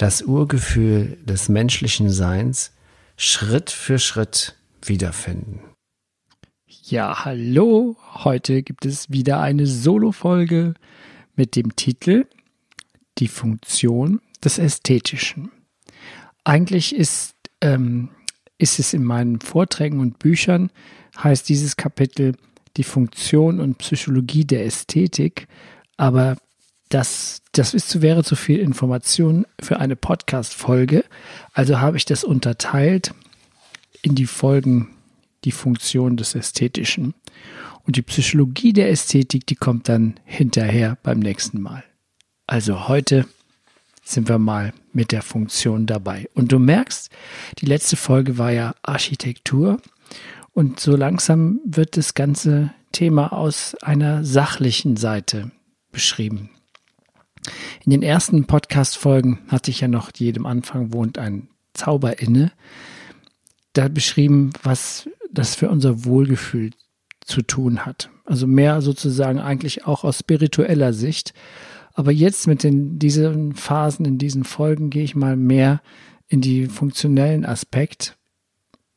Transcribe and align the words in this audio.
das 0.00 0.22
Urgefühl 0.22 1.18
des 1.26 1.50
menschlichen 1.50 2.08
Seins 2.08 2.72
Schritt 3.18 3.68
für 3.68 3.98
Schritt 3.98 4.56
wiederfinden. 4.82 5.60
Ja, 6.66 7.26
hallo, 7.26 7.98
heute 8.14 8.62
gibt 8.62 8.86
es 8.86 9.10
wieder 9.10 9.40
eine 9.40 9.66
Solo-Folge 9.66 10.72
mit 11.36 11.54
dem 11.54 11.76
Titel 11.76 12.26
Die 13.18 13.28
Funktion 13.28 14.22
des 14.42 14.58
Ästhetischen. 14.58 15.50
Eigentlich 16.44 16.94
ist, 16.96 17.34
ähm, 17.60 18.08
ist 18.56 18.78
es 18.78 18.94
in 18.94 19.04
meinen 19.04 19.40
Vorträgen 19.40 20.00
und 20.00 20.18
Büchern, 20.18 20.70
heißt 21.22 21.46
dieses 21.46 21.76
Kapitel 21.76 22.36
die 22.78 22.84
Funktion 22.84 23.60
und 23.60 23.76
Psychologie 23.76 24.46
der 24.46 24.64
Ästhetik, 24.64 25.46
aber 25.98 26.38
das, 26.90 27.42
das 27.52 27.72
ist 27.72 28.02
wäre 28.02 28.24
zu 28.24 28.36
viel 28.36 28.58
Information 28.58 29.46
für 29.60 29.78
eine 29.78 29.96
Podcast-Folge. 29.96 31.04
Also 31.52 31.80
habe 31.80 31.96
ich 31.96 32.04
das 32.04 32.24
unterteilt 32.24 33.14
in 34.02 34.14
die 34.14 34.26
Folgen, 34.26 34.90
die 35.44 35.52
Funktion 35.52 36.16
des 36.16 36.34
Ästhetischen. 36.34 37.14
Und 37.86 37.96
die 37.96 38.02
Psychologie 38.02 38.72
der 38.72 38.90
Ästhetik, 38.90 39.46
die 39.46 39.54
kommt 39.54 39.88
dann 39.88 40.14
hinterher 40.24 40.98
beim 41.02 41.20
nächsten 41.20 41.60
Mal. 41.60 41.82
Also 42.46 42.88
heute 42.88 43.26
sind 44.02 44.28
wir 44.28 44.38
mal 44.38 44.72
mit 44.92 45.12
der 45.12 45.22
Funktion 45.22 45.86
dabei. 45.86 46.28
Und 46.34 46.50
du 46.50 46.58
merkst, 46.58 47.10
die 47.58 47.66
letzte 47.66 47.96
Folge 47.96 48.36
war 48.36 48.50
ja 48.50 48.74
Architektur. 48.82 49.80
Und 50.52 50.80
so 50.80 50.96
langsam 50.96 51.60
wird 51.64 51.96
das 51.96 52.14
ganze 52.14 52.74
Thema 52.90 53.32
aus 53.32 53.76
einer 53.76 54.24
sachlichen 54.24 54.96
Seite 54.96 55.52
beschrieben. 55.92 56.50
In 57.84 57.90
den 57.90 58.02
ersten 58.02 58.44
Podcast-Folgen 58.46 59.40
hatte 59.48 59.70
ich 59.70 59.80
ja 59.80 59.88
noch 59.88 60.10
jedem 60.14 60.46
Anfang 60.46 60.92
wohnt 60.92 61.18
ein 61.18 61.48
Zauber 61.74 62.20
inne. 62.20 62.52
Da 63.72 63.88
beschrieben, 63.88 64.50
was 64.62 65.08
das 65.32 65.54
für 65.54 65.70
unser 65.70 66.04
Wohlgefühl 66.04 66.70
zu 67.24 67.42
tun 67.42 67.86
hat. 67.86 68.10
Also 68.24 68.46
mehr 68.46 68.82
sozusagen 68.82 69.38
eigentlich 69.38 69.86
auch 69.86 70.04
aus 70.04 70.18
spiritueller 70.18 70.92
Sicht. 70.92 71.32
Aber 71.94 72.12
jetzt 72.12 72.46
mit 72.46 72.62
den, 72.62 72.98
diesen 72.98 73.54
Phasen, 73.54 74.04
in 74.04 74.18
diesen 74.18 74.44
Folgen 74.44 74.90
gehe 74.90 75.04
ich 75.04 75.14
mal 75.14 75.36
mehr 75.36 75.80
in 76.28 76.40
die 76.40 76.66
funktionellen 76.66 77.44
Aspekt, 77.44 78.16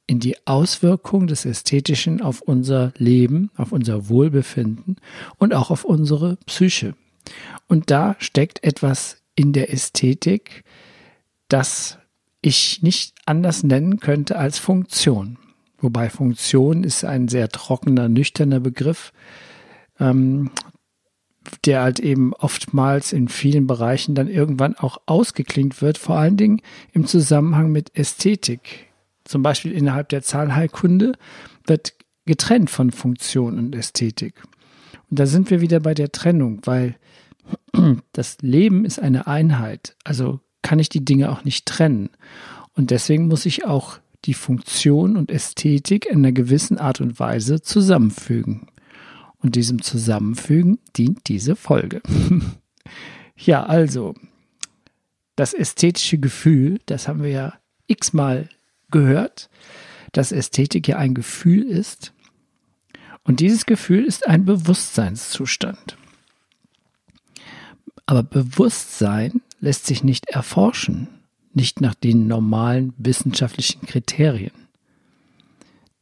in 0.05 0.19
die 0.19 0.35
Auswirkung 0.45 1.27
des 1.27 1.45
Ästhetischen 1.45 2.21
auf 2.21 2.41
unser 2.41 2.93
Leben, 2.97 3.49
auf 3.55 3.71
unser 3.71 4.09
Wohlbefinden 4.09 4.97
und 5.37 5.53
auch 5.53 5.71
auf 5.71 5.85
unsere 5.85 6.37
Psyche. 6.45 6.95
Und 7.67 7.91
da 7.91 8.15
steckt 8.19 8.63
etwas 8.63 9.21
in 9.35 9.53
der 9.53 9.71
Ästhetik, 9.73 10.63
das 11.47 11.97
ich 12.41 12.83
nicht 12.83 13.15
anders 13.25 13.63
nennen 13.63 13.99
könnte 13.99 14.37
als 14.37 14.59
Funktion. 14.59 15.37
Wobei 15.79 16.09
Funktion 16.09 16.83
ist 16.83 17.03
ein 17.03 17.27
sehr 17.27 17.49
trockener, 17.49 18.09
nüchterner 18.09 18.59
Begriff, 18.59 19.11
ähm, 19.99 20.51
der 21.65 21.81
halt 21.81 21.99
eben 21.99 22.33
oftmals 22.33 23.11
in 23.11 23.27
vielen 23.27 23.67
Bereichen 23.67 24.15
dann 24.15 24.27
irgendwann 24.27 24.75
auch 24.75 24.97
ausgeklingt 25.05 25.81
wird, 25.81 25.97
vor 25.97 26.17
allen 26.17 26.37
Dingen 26.37 26.61
im 26.93 27.05
Zusammenhang 27.05 27.71
mit 27.71 27.97
Ästhetik. 27.97 28.87
Zum 29.25 29.41
Beispiel 29.41 29.71
innerhalb 29.71 30.09
der 30.09 30.21
Zahlheilkunde 30.21 31.13
wird 31.65 31.93
getrennt 32.25 32.69
von 32.69 32.91
Funktion 32.91 33.57
und 33.57 33.75
Ästhetik. 33.75 34.41
Und 35.09 35.19
da 35.19 35.25
sind 35.25 35.49
wir 35.49 35.61
wieder 35.61 35.79
bei 35.79 35.93
der 35.93 36.11
Trennung, 36.11 36.61
weil 36.63 36.95
das 38.11 38.37
Leben 38.41 38.85
ist 38.85 38.99
eine 38.99 39.27
Einheit, 39.27 39.95
also 40.03 40.39
kann 40.61 40.79
ich 40.79 40.89
die 40.89 41.03
Dinge 41.03 41.31
auch 41.31 41.43
nicht 41.43 41.65
trennen. 41.65 42.09
Und 42.75 42.91
deswegen 42.91 43.27
muss 43.27 43.45
ich 43.45 43.65
auch 43.65 43.99
die 44.25 44.33
Funktion 44.33 45.17
und 45.17 45.31
Ästhetik 45.31 46.05
in 46.05 46.19
einer 46.19 46.31
gewissen 46.31 46.77
Art 46.77 47.01
und 47.01 47.19
Weise 47.19 47.61
zusammenfügen. 47.61 48.67
Und 49.37 49.55
diesem 49.55 49.81
Zusammenfügen 49.81 50.79
dient 50.95 51.27
diese 51.27 51.55
Folge. 51.57 52.01
ja, 53.35 53.65
also, 53.65 54.15
das 55.35 55.53
ästhetische 55.53 56.17
Gefühl, 56.17 56.79
das 56.85 57.07
haben 57.07 57.23
wir 57.23 57.29
ja 57.29 57.53
x-mal 57.87 58.47
gehört, 58.89 59.49
dass 60.13 60.31
Ästhetik 60.31 60.87
ja 60.87 60.97
ein 60.97 61.13
Gefühl 61.13 61.63
ist. 61.63 62.13
Und 63.23 63.41
dieses 63.41 63.65
Gefühl 63.65 64.05
ist 64.05 64.27
ein 64.27 64.45
Bewusstseinszustand. 64.45 65.97
Aber 68.05 68.23
Bewusstsein 68.23 69.41
lässt 69.59 69.85
sich 69.85 70.03
nicht 70.03 70.29
erforschen, 70.29 71.07
nicht 71.53 71.81
nach 71.81 71.95
den 71.95 72.27
normalen 72.27 72.93
wissenschaftlichen 72.97 73.85
Kriterien. 73.85 74.51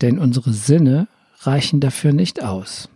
Denn 0.02 0.18
unsere 0.18 0.54
Sinne 0.54 1.08
reichen 1.42 1.80
dafür 1.80 2.14
nicht 2.14 2.44
aus. 2.44 2.90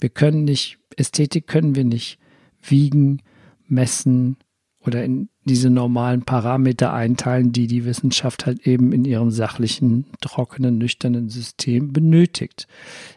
Wir 0.00 0.08
können 0.08 0.44
nicht, 0.44 0.78
Ästhetik 0.96 1.46
können 1.46 1.74
wir 1.74 1.84
nicht 1.84 2.18
wiegen, 2.62 3.22
messen 3.68 4.36
oder 4.84 5.04
in 5.04 5.28
diese 5.44 5.70
normalen 5.70 6.22
Parameter 6.22 6.92
einteilen, 6.92 7.52
die 7.52 7.66
die 7.66 7.84
Wissenschaft 7.84 8.46
halt 8.46 8.66
eben 8.66 8.92
in 8.92 9.04
ihrem 9.04 9.30
sachlichen, 9.30 10.06
trockenen, 10.20 10.78
nüchternen 10.78 11.28
System 11.28 11.92
benötigt. 11.92 12.66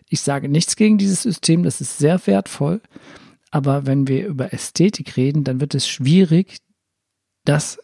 Ich 0.10 0.22
sage 0.22 0.50
nichts 0.50 0.76
gegen 0.76 0.98
dieses 0.98 1.24
System, 1.24 1.64
das 1.64 1.82
ist 1.82 1.98
sehr 1.98 2.26
wertvoll, 2.28 2.82
aber 3.54 3.86
wenn 3.86 4.08
wir 4.08 4.26
über 4.26 4.52
Ästhetik 4.52 5.16
reden, 5.16 5.44
dann 5.44 5.62
wird 5.62 5.76
es 5.76 5.88
schwierig, 5.88 6.58
das 7.46 7.78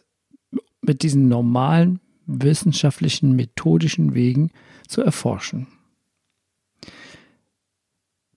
mit 0.80 1.04
diesen 1.04 1.28
normalen 1.28 2.00
wissenschaftlichen, 2.26 3.36
methodischen 3.36 4.12
Wegen 4.12 4.50
zu 4.88 5.00
erforschen. 5.00 5.68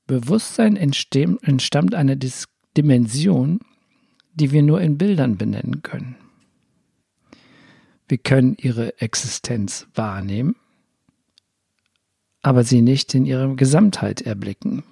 Bewusstsein 0.05 0.77
entstammt 0.77 1.95
einer 1.95 2.15
Dimension, 2.77 3.61
die 4.35 4.51
wir 4.51 4.61
nur 4.61 4.79
in 4.79 4.99
Bildern 4.99 5.35
benennen 5.35 5.81
können. 5.81 6.15
Wir 8.07 8.19
können 8.19 8.55
ihre 8.59 9.01
Existenz 9.01 9.87
wahrnehmen, 9.95 10.55
aber 12.43 12.63
sie 12.63 12.83
nicht 12.83 13.15
in 13.15 13.25
ihrer 13.25 13.55
Gesamtheit 13.55 14.21
erblicken. 14.21 14.83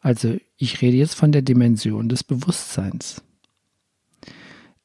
Also 0.00 0.38
ich 0.56 0.80
rede 0.80 0.96
jetzt 0.96 1.14
von 1.14 1.32
der 1.32 1.42
Dimension 1.42 2.08
des 2.08 2.24
Bewusstseins. 2.24 3.22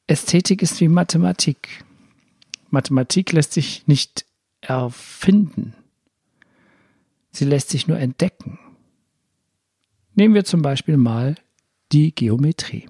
Ästhetik 0.06 0.62
ist 0.62 0.80
wie 0.80 0.88
Mathematik. 0.88 1.84
Mathematik 2.70 3.32
lässt 3.32 3.52
sich 3.52 3.86
nicht 3.86 4.26
erfinden. 4.60 5.74
Sie 7.30 7.44
lässt 7.44 7.70
sich 7.70 7.88
nur 7.88 7.98
entdecken. 7.98 8.58
Nehmen 10.14 10.34
wir 10.34 10.44
zum 10.44 10.60
Beispiel 10.60 10.96
mal 10.96 11.36
die 11.92 12.14
Geometrie. 12.14 12.88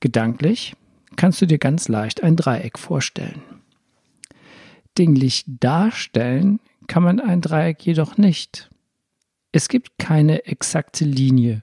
Gedanklich 0.00 0.74
kannst 1.16 1.40
du 1.40 1.46
dir 1.46 1.58
ganz 1.58 1.88
leicht 1.88 2.22
ein 2.22 2.36
Dreieck 2.36 2.78
vorstellen. 2.78 3.42
Dinglich 4.98 5.44
darstellen 5.46 6.60
kann 6.86 7.02
man 7.02 7.20
ein 7.20 7.40
Dreieck 7.40 7.84
jedoch 7.86 8.18
nicht. 8.18 8.70
Es 9.52 9.68
gibt 9.68 9.98
keine 9.98 10.46
exakte 10.46 11.04
Linie. 11.04 11.62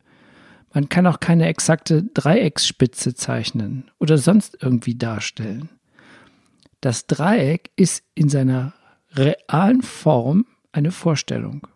Man 0.74 0.90
kann 0.90 1.08
auch 1.08 1.20
keine 1.20 1.48
exakte 1.48 2.04
Dreiecksspitze 2.04 3.16
zeichnen 3.16 3.90
oder 4.00 4.18
sonst 4.18 4.58
irgendwie 4.62 4.96
darstellen. 4.96 5.70
Das 6.82 7.08
Dreieck 7.08 7.72
ist 7.76 8.04
in 8.14 8.30
seiner 8.30 8.74
realen 9.12 9.82
Form 9.82 10.46
eine 10.72 10.92
Vorstellung. 10.92 11.68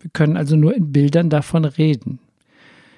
Wir 0.00 0.10
können 0.10 0.36
also 0.36 0.56
nur 0.56 0.74
in 0.74 0.92
Bildern 0.92 1.28
davon 1.28 1.64
reden. 1.64 2.20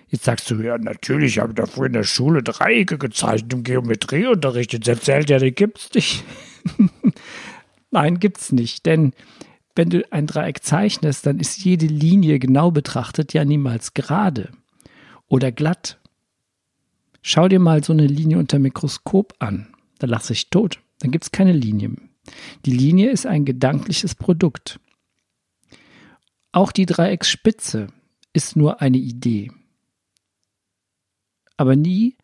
Jetzt 0.09 0.25
sagst 0.25 0.50
du, 0.50 0.56
ja, 0.56 0.77
natürlich, 0.77 1.37
ich 1.37 1.38
habe 1.38 1.55
davor 1.55 1.87
in 1.87 1.93
der 1.93 2.03
Schule 2.03 2.43
Dreiecke 2.43 2.99
gezeichnet 2.99 3.53
im 3.53 3.62
Geometrieunterricht. 3.62 4.73
Jetzt 4.73 4.88
erzählt 4.88 5.31
er, 5.31 5.38
die 5.38 5.53
gibt's 5.53 5.88
nicht. 5.94 6.25
Nein, 7.91 8.19
gibt's 8.19 8.53
nicht, 8.53 8.87
denn 8.87 9.12
wenn 9.81 9.88
du 9.88 10.12
ein 10.12 10.27
Dreieck 10.27 10.62
zeichnest, 10.62 11.25
dann 11.25 11.41
ist 11.41 11.65
jede 11.65 11.87
Linie 11.87 12.38
genau 12.38 12.71
betrachtet 12.71 13.32
ja 13.32 13.47
niemals 13.47 13.94
gerade 13.94 14.50
oder 15.27 15.53
glatt. 15.53 15.99
Schau 17.23 17.49
dir 17.49 17.61
mal 17.61 17.82
so 17.82 17.94
eine 17.94 18.06
Linie 18.06 18.37
unter 18.37 18.59
Mikroskop 18.59 19.32
an. 19.38 19.75
Da 19.99 20.06
lasse 20.06 20.35
ich 20.35 20.50
tot. 20.50 20.81
Dann 20.99 21.11
gibt 21.11 21.25
es 21.25 21.32
keine 21.32 21.55
Linie. 21.55 21.93
Die 22.67 22.73
Linie 22.73 23.09
ist 23.09 23.25
ein 23.25 23.47
gedankliches 23.47 24.15
Produkt. 24.15 24.81
Auch 26.53 26.73
die 26.73 26.85
Dreiecksspitze 26.85 27.87
ist 28.35 28.56
nur 28.56 28.82
eine 28.82 28.99
Idee. 28.99 29.50
Aber 31.56 31.75
nie 31.75 32.19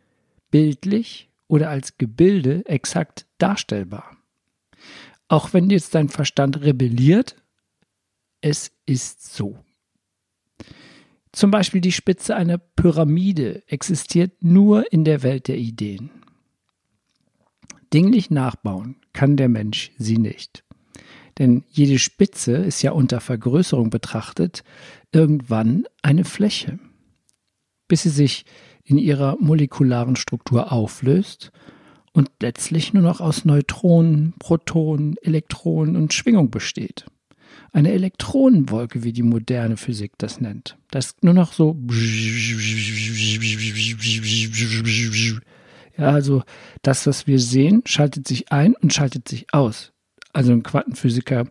bildlich 0.50 1.30
oder 1.48 1.70
als 1.70 1.96
Gebilde 1.96 2.66
exakt 2.66 3.24
darstellbar. 3.38 4.14
Auch 5.28 5.54
wenn 5.54 5.70
jetzt 5.70 5.94
dein 5.94 6.10
Verstand 6.10 6.60
rebelliert, 6.60 7.34
es 8.40 8.72
ist 8.86 9.34
so. 9.34 9.58
Zum 11.32 11.50
Beispiel 11.50 11.80
die 11.80 11.92
Spitze 11.92 12.34
einer 12.34 12.58
Pyramide 12.58 13.62
existiert 13.66 14.42
nur 14.42 14.90
in 14.92 15.04
der 15.04 15.22
Welt 15.22 15.48
der 15.48 15.58
Ideen. 15.58 16.10
Dinglich 17.92 18.30
nachbauen 18.30 18.96
kann 19.12 19.36
der 19.36 19.48
Mensch 19.48 19.92
sie 19.98 20.18
nicht. 20.18 20.64
Denn 21.38 21.64
jede 21.68 21.98
Spitze 21.98 22.56
ist 22.56 22.82
ja 22.82 22.92
unter 22.92 23.20
Vergrößerung 23.20 23.90
betrachtet 23.90 24.64
irgendwann 25.12 25.84
eine 26.02 26.24
Fläche, 26.24 26.78
bis 27.88 28.04
sie 28.04 28.10
sich 28.10 28.46
in 28.82 28.96
ihrer 28.96 29.36
molekularen 29.38 30.16
Struktur 30.16 30.72
auflöst 30.72 31.52
und 32.12 32.30
letztlich 32.40 32.94
nur 32.94 33.02
noch 33.02 33.20
aus 33.20 33.44
Neutronen, 33.44 34.32
Protonen, 34.38 35.16
Elektronen 35.20 35.96
und 35.96 36.14
Schwingung 36.14 36.50
besteht 36.50 37.04
eine 37.72 37.92
Elektronenwolke, 37.92 39.02
wie 39.02 39.12
die 39.12 39.22
moderne 39.22 39.76
Physik 39.76 40.12
das 40.18 40.40
nennt. 40.40 40.76
Das 40.90 41.06
ist 41.06 41.24
nur 41.24 41.34
noch 41.34 41.52
so. 41.52 41.76
Ja, 45.98 46.10
also 46.10 46.42
das, 46.82 47.06
was 47.06 47.26
wir 47.26 47.38
sehen, 47.38 47.82
schaltet 47.86 48.28
sich 48.28 48.52
ein 48.52 48.74
und 48.74 48.92
schaltet 48.92 49.28
sich 49.28 49.46
aus. 49.52 49.92
Also 50.32 50.52
ein 50.52 50.62
Quantenphysiker, 50.62 51.46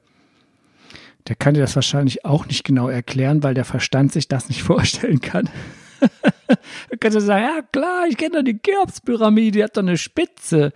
der 1.27 1.35
kann 1.35 1.55
dir 1.55 1.61
das 1.61 1.75
wahrscheinlich 1.75 2.25
auch 2.25 2.45
nicht 2.45 2.63
genau 2.63 2.87
erklären, 2.87 3.41
weil 3.41 3.55
der 3.55 3.65
Verstand 3.65 4.11
sich 4.11 4.27
das 4.27 4.49
nicht 4.49 4.63
vorstellen 4.63 5.21
kann. 5.21 5.49
da 6.47 6.97
kannst 6.99 7.19
sagen, 7.21 7.43
ja 7.43 7.61
klar, 7.71 8.05
ich 8.07 8.17
kenne 8.17 8.37
doch 8.37 8.43
die 8.43 8.59
Cheops-Pyramide, 8.59 9.51
die 9.51 9.63
hat 9.63 9.77
doch 9.77 9.81
eine 9.81 9.97
Spitze. 9.97 10.71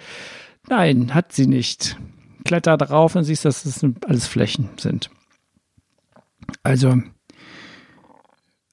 Nein, 0.67 1.13
hat 1.13 1.33
sie 1.33 1.45
nicht. 1.45 1.97
Kletter 2.45 2.77
drauf 2.77 3.15
und 3.15 3.25
siehst, 3.25 3.45
dass 3.45 3.63
das 3.63 3.85
alles 4.07 4.27
Flächen 4.27 4.69
sind. 4.77 5.09
Also, 6.63 7.01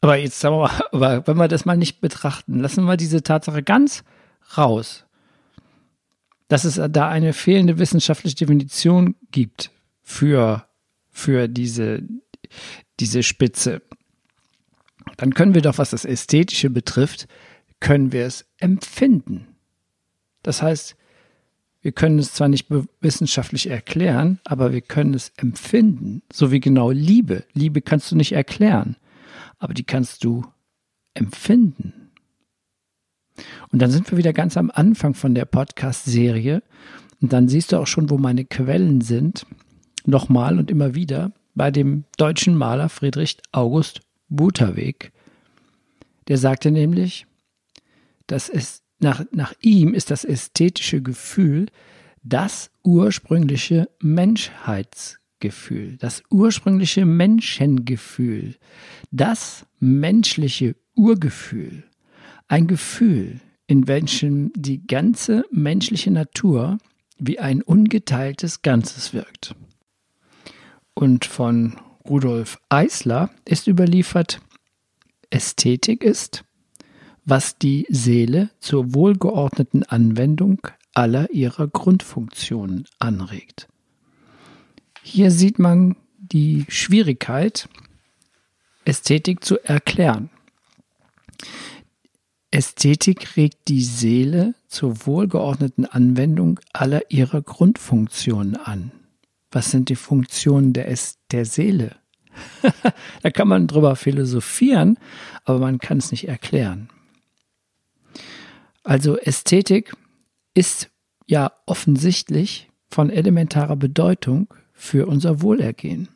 aber 0.01 0.17
jetzt 0.17 0.41
sagen 0.41 0.57
wir 0.57 0.69
mal, 0.69 0.83
aber 0.93 1.27
wenn 1.27 1.37
wir 1.37 1.49
das 1.49 1.65
mal 1.65 1.77
nicht 1.77 2.01
betrachten, 2.01 2.61
lassen 2.61 2.85
wir 2.85 2.97
diese 2.97 3.23
Tatsache 3.23 3.63
ganz 3.63 4.05
raus, 4.57 5.05
dass 6.49 6.65
es 6.65 6.81
da 6.91 7.09
eine 7.09 7.33
fehlende 7.33 7.79
wissenschaftliche 7.79 8.37
Definition 8.37 9.17
gibt 9.31 9.71
für, 10.03 10.67
für 11.11 11.49
diese, 11.49 12.03
diese 13.01 13.23
Spitze. 13.23 13.83
Dann 15.17 15.35
können 15.35 15.55
wir 15.55 15.63
doch, 15.63 15.79
was 15.79 15.91
das 15.91 16.05
Ästhetische 16.05 16.71
betrifft, 16.71 17.27
können 17.81 18.13
wir 18.13 18.27
es 18.27 18.47
empfinden. 18.59 19.57
Das 20.43 20.63
heißt, 20.63 20.97
wir 21.87 21.93
können 21.93 22.19
es 22.19 22.33
zwar 22.33 22.49
nicht 22.49 22.67
wissenschaftlich 23.01 23.71
erklären, 23.71 24.41
aber 24.45 24.73
wir 24.73 24.81
können 24.81 25.15
es 25.15 25.31
empfinden. 25.37 26.21
So 26.33 26.51
wie 26.51 26.59
genau 26.59 26.91
Liebe. 26.91 27.45
Liebe 27.53 27.81
kannst 27.81 28.11
du 28.11 28.17
nicht 28.17 28.33
erklären, 28.33 28.97
aber 29.61 29.73
die 29.73 29.85
kannst 29.85 30.25
du 30.25 30.45
empfinden. 31.15 32.11
Und 33.71 33.83
dann 33.83 33.93
sind 33.93 34.11
wir 34.11 34.19
wieder 34.19 34.33
ganz 34.33 34.57
am 34.57 34.73
Anfang 34.75 35.15
von 35.15 35.37
der 35.37 35.45
Podcast-Serie. 35.45 36.61
Und 37.21 37.33
dann 37.33 37.47
siehst 37.47 37.71
du 37.71 37.77
auch 37.77 37.87
schon, 37.87 38.11
wo 38.11 38.19
meine 38.19 38.45
Quellen 38.45 39.01
sind. 39.01 39.47
Nochmal 40.05 40.59
und 40.59 40.73
immer 40.73 40.97
wieder 40.97 41.31
bei 41.55 41.71
dem 41.71 42.03
deutschen 42.17 42.57
Maler 42.57 42.89
Friedrich 42.89 43.39
August 43.53 44.01
Buterweg. 44.29 45.13
Der 46.27 46.39
sagte 46.39 46.73
nämlich, 46.73 47.29
dass 48.27 48.49
es 48.49 48.83
nach, 48.99 49.25
nach 49.33 49.53
ihm 49.61 49.95
ist 49.95 50.11
das 50.11 50.25
ästhetische 50.25 51.03
Gefühl 51.03 51.67
das 52.27 52.71
ursprüngliche 52.83 53.89
Menschheitsgefühl, 54.01 55.97
das 55.99 56.25
ursprüngliche 56.29 57.07
Menschengefühl, 57.07 58.57
das 59.13 59.65
menschliche 59.79 60.75
Urgefühl. 60.97 61.85
Ein 62.49 62.67
Gefühl, 62.67 63.41
in 63.69 63.87
welchem 63.87 64.53
die 64.57 64.85
ganze 64.87 65.45
menschliche 65.53 66.11
Natur 66.11 66.79
wie 67.19 67.39
ein 67.39 67.63
ungeteiltes 67.63 68.63
Ganzes 68.63 69.15
wirkt. 69.15 69.55
Und 70.95 71.25
von 71.25 71.79
Rudolf 72.09 72.59
Eisler 72.69 73.31
ist 73.45 73.69
überliefert, 73.69 74.41
Ästhetik 75.31 76.03
ist, 76.03 76.45
was 77.27 77.59
die 77.59 77.87
Seele 77.91 78.51
zur 78.61 78.95
wohlgeordneten 78.95 79.83
Anwendung 79.83 80.61
aller 80.95 81.31
ihrer 81.31 81.67
Grundfunktionen 81.67 82.87
anregt. 82.99 83.69
Hier 85.03 85.31
sieht 85.31 85.59
man 85.59 85.97
die 86.19 86.65
Schwierigkeit, 86.69 87.69
Ästhetik 88.85 89.45
zu 89.45 89.63
erklären. 89.63 90.31
Ästhetik 92.53 93.37
regt 93.37 93.69
die 93.69 93.83
Seele 93.83 94.55
zur 94.69 95.07
wohlgeordneten 95.07 95.85
Anwendung 95.85 96.61
aller 96.73 97.11
ihrer 97.11 97.43
Grundfunktionen 97.43 98.57
an. 98.57 98.93
Was 99.51 99.73
sind 99.73 99.89
die 99.89 99.97
Funktionen 99.97 100.73
der, 100.73 100.97
der 101.33 101.45
Seele? 101.45 101.97
da 103.23 103.31
kann 103.31 103.49
man 103.49 103.67
drüber 103.67 103.97
philosophieren, 103.97 104.99
aber 105.45 105.59
man 105.59 105.79
kann 105.79 105.99
es 105.99 106.13
nicht 106.13 106.29
erklären. 106.29 106.89
Also 108.87 109.17
Ästhetik 109.19 109.97
ist 110.55 110.91
ja 111.27 111.51
offensichtlich 111.67 112.71
von 112.89 113.11
elementarer 113.11 113.75
Bedeutung 113.75 114.55
für 114.73 115.09
unser 115.09 115.43
Wohlergehen 115.43 116.09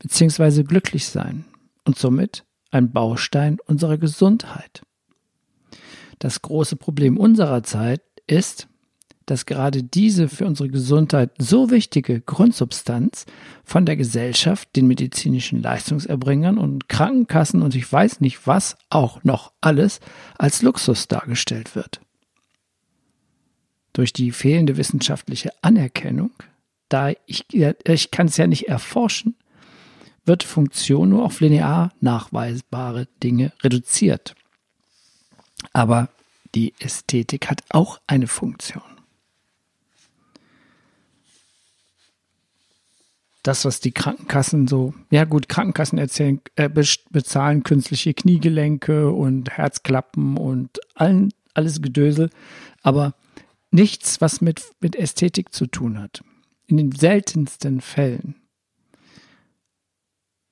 beziehungsweise 0.00 0.64
glücklich 0.64 1.06
sein 1.06 1.44
und 1.84 1.96
somit 1.96 2.44
ein 2.72 2.90
Baustein 2.90 3.58
unserer 3.66 3.96
Gesundheit. 3.96 4.82
Das 6.18 6.42
große 6.42 6.74
Problem 6.74 7.16
unserer 7.16 7.62
Zeit 7.62 8.02
ist, 8.26 8.66
dass 9.26 9.46
gerade 9.46 9.82
diese 9.82 10.28
für 10.28 10.46
unsere 10.46 10.68
Gesundheit 10.68 11.30
so 11.38 11.70
wichtige 11.70 12.20
Grundsubstanz 12.20 13.26
von 13.64 13.86
der 13.86 13.96
Gesellschaft, 13.96 14.74
den 14.76 14.86
medizinischen 14.86 15.62
Leistungserbringern 15.62 16.58
und 16.58 16.88
Krankenkassen 16.88 17.62
und 17.62 17.74
ich 17.74 17.90
weiß 17.90 18.20
nicht 18.20 18.46
was 18.46 18.76
auch 18.90 19.24
noch 19.24 19.52
alles 19.60 20.00
als 20.36 20.62
Luxus 20.62 21.08
dargestellt 21.08 21.74
wird. 21.74 22.00
Durch 23.92 24.12
die 24.12 24.32
fehlende 24.32 24.76
wissenschaftliche 24.76 25.52
Anerkennung, 25.62 26.32
da 26.88 27.12
ich, 27.26 27.46
ich 27.52 28.10
kann 28.10 28.26
es 28.26 28.36
ja 28.36 28.46
nicht 28.46 28.68
erforschen, 28.68 29.36
wird 30.26 30.42
Funktion 30.42 31.10
nur 31.10 31.24
auf 31.24 31.40
linear 31.40 31.92
nachweisbare 32.00 33.06
Dinge 33.22 33.52
reduziert. 33.62 34.34
Aber 35.72 36.08
die 36.54 36.74
Ästhetik 36.78 37.50
hat 37.50 37.62
auch 37.70 38.00
eine 38.06 38.26
Funktion. 38.26 38.93
Das, 43.44 43.64
was 43.64 43.78
die 43.78 43.92
Krankenkassen 43.92 44.66
so, 44.66 44.94
ja 45.10 45.24
gut, 45.24 45.48
Krankenkassen 45.48 45.98
erzählen, 45.98 46.40
äh, 46.56 46.68
bezahlen 46.68 47.62
künstliche 47.62 48.14
Kniegelenke 48.14 49.10
und 49.12 49.50
Herzklappen 49.50 50.36
und 50.36 50.80
allen, 50.94 51.30
alles 51.52 51.82
Gedösel, 51.82 52.30
aber 52.82 53.14
nichts, 53.70 54.20
was 54.20 54.40
mit, 54.40 54.64
mit 54.80 54.96
Ästhetik 54.96 55.52
zu 55.52 55.66
tun 55.66 56.00
hat. 56.00 56.24
In 56.66 56.78
den 56.78 56.92
seltensten 56.92 57.82
Fällen. 57.82 58.36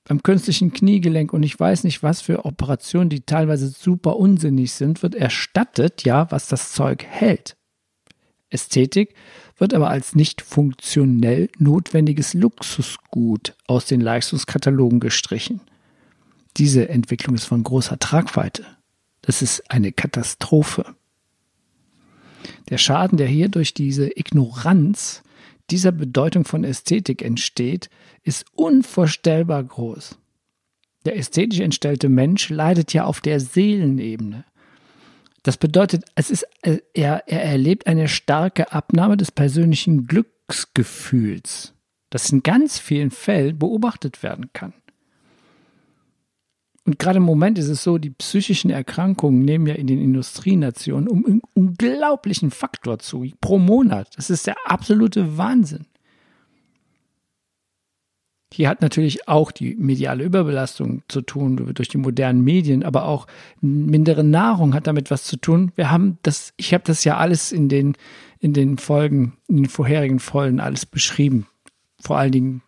Beim 0.05 0.21
künstlichen 0.21 0.71
Kniegelenk 0.71 1.33
und 1.33 1.41
ich 1.41 1.59
weiß 1.59 1.85
nicht 1.85 2.03
was 2.03 2.21
für 2.21 2.45
Operationen, 2.45 3.09
die 3.09 3.21
teilweise 3.21 3.69
super 3.69 4.17
unsinnig 4.17 4.73
sind, 4.73 5.01
wird 5.01 5.15
erstattet, 5.15 6.03
ja, 6.03 6.29
was 6.29 6.47
das 6.47 6.73
Zeug 6.73 7.03
hält. 7.03 7.57
Ästhetik 8.49 9.15
wird 9.57 9.73
aber 9.73 9.89
als 9.89 10.15
nicht 10.15 10.41
funktionell 10.41 11.49
notwendiges 11.57 12.33
Luxusgut 12.33 13.55
aus 13.67 13.85
den 13.85 14.01
Leistungskatalogen 14.01 14.99
gestrichen. 14.99 15.61
Diese 16.57 16.89
Entwicklung 16.89 17.35
ist 17.35 17.45
von 17.45 17.63
großer 17.63 17.99
Tragweite. 17.99 18.65
Das 19.21 19.41
ist 19.41 19.71
eine 19.71 19.91
Katastrophe. 19.91 20.95
Der 22.69 22.77
Schaden, 22.77 23.17
der 23.17 23.27
hier 23.27 23.49
durch 23.49 23.73
diese 23.73 24.09
Ignoranz 24.17 25.23
dieser 25.69 25.91
Bedeutung 25.91 26.45
von 26.45 26.63
Ästhetik 26.63 27.21
entsteht, 27.21 27.89
ist 28.23 28.45
unvorstellbar 28.53 29.63
groß. 29.63 30.17
Der 31.05 31.17
ästhetisch 31.17 31.59
entstellte 31.59 32.09
Mensch 32.09 32.49
leidet 32.49 32.93
ja 32.93 33.05
auf 33.05 33.21
der 33.21 33.39
Seelenebene. 33.39 34.45
Das 35.43 35.57
bedeutet, 35.57 36.05
es 36.15 36.29
ist, 36.29 36.47
äh, 36.61 36.79
er, 36.93 37.27
er 37.27 37.43
erlebt 37.43 37.85
eine 37.85 38.07
starke 38.07 38.71
Abnahme 38.71 39.17
des 39.17 39.31
persönlichen 39.31 40.07
Glücksgefühls, 40.07 41.73
das 42.09 42.31
in 42.31 42.43
ganz 42.43 42.79
vielen 42.79 43.11
Fällen 43.11 43.59
beobachtet 43.59 44.23
werden 44.23 44.51
kann. 44.53 44.73
Und 46.85 46.99
gerade 46.99 47.17
im 47.17 47.23
Moment 47.23 47.57
ist 47.57 47.69
es 47.69 47.83
so, 47.83 47.97
die 47.97 48.09
psychischen 48.09 48.69
Erkrankungen 48.69 49.43
nehmen 49.43 49.67
ja 49.67 49.75
in 49.75 49.87
den 49.87 50.01
Industrienationen 50.01 51.07
um 51.07 51.25
einen 51.25 51.41
unglaublichen 51.53 52.51
Faktor 52.51 52.99
zu, 52.99 53.25
pro 53.39 53.57
Monat. 53.57 54.09
Das 54.17 54.29
ist 54.29 54.47
der 54.47 54.55
absolute 54.65 55.37
Wahnsinn. 55.37 55.85
Hier 58.55 58.69
hat 58.69 58.83
natürlich 58.83 59.27
auch 59.27 59.51
die 59.51 59.73
mediale 59.73 60.23
Überbelastung 60.23 61.01
zu 61.07 61.21
tun 61.21 61.73
durch 61.73 61.89
die 61.89 61.97
modernen 61.97 62.43
Medien, 62.43 62.83
aber 62.83 63.05
auch 63.05 63.25
mindere 63.61 64.23
Nahrung 64.23 64.75
hat 64.75 64.85
damit 64.85 65.09
was 65.09 65.23
zu 65.23 65.37
tun. 65.37 65.71
Wir 65.75 65.89
haben 65.89 66.19
das, 66.21 66.53
ich 66.57 66.71
habe 66.71 66.83
das 66.85 67.03
ja 67.03 67.17
alles 67.17 67.51
in 67.51 67.67
den, 67.67 67.97
in 68.39 68.53
den 68.53 68.77
Folgen, 68.77 69.33
in 69.47 69.57
den 69.57 69.69
vorherigen 69.69 70.19
Folgen 70.19 70.59
alles 70.59 70.85
beschrieben. 70.85 71.47
Vor 71.99 72.19
allen 72.19 72.31
Dingen, 72.31 72.61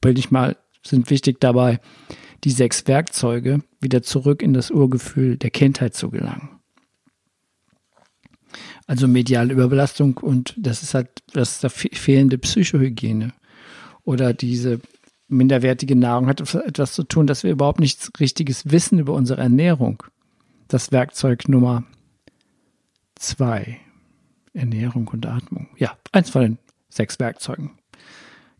will 0.00 0.18
ich 0.18 0.30
mal, 0.30 0.56
sind 0.82 1.10
wichtig 1.10 1.40
dabei, 1.40 1.78
die 2.44 2.50
sechs 2.50 2.88
Werkzeuge 2.88 3.60
wieder 3.82 4.02
zurück 4.02 4.42
in 4.42 4.54
das 4.54 4.70
Urgefühl 4.70 5.36
der 5.36 5.50
Kindheit 5.50 5.94
zu 5.94 6.08
gelangen. 6.08 6.48
Also 8.86 9.06
mediale 9.08 9.52
Überbelastung 9.52 10.16
und 10.16 10.54
das 10.56 10.82
ist 10.82 10.94
halt 10.94 11.10
das 11.34 11.62
ist 11.62 11.70
fehlende 11.98 12.38
Psychohygiene 12.38 13.34
oder 14.04 14.32
diese 14.32 14.80
minderwertige 15.32 15.96
Nahrung 15.96 16.26
hat 16.26 16.40
etwas 16.54 16.92
zu 16.92 17.04
tun, 17.04 17.26
dass 17.26 17.42
wir 17.42 17.50
überhaupt 17.50 17.80
nichts 17.80 18.10
Richtiges 18.20 18.70
wissen 18.70 18.98
über 18.98 19.14
unsere 19.14 19.40
Ernährung. 19.40 20.02
Das 20.68 20.92
Werkzeug 20.92 21.48
Nummer 21.48 21.84
zwei. 23.16 23.78
Ernährung 24.54 25.08
und 25.08 25.26
Atmung. 25.26 25.68
Ja, 25.78 25.96
eins 26.12 26.30
von 26.30 26.42
den 26.42 26.58
sechs 26.90 27.18
Werkzeugen. 27.18 27.70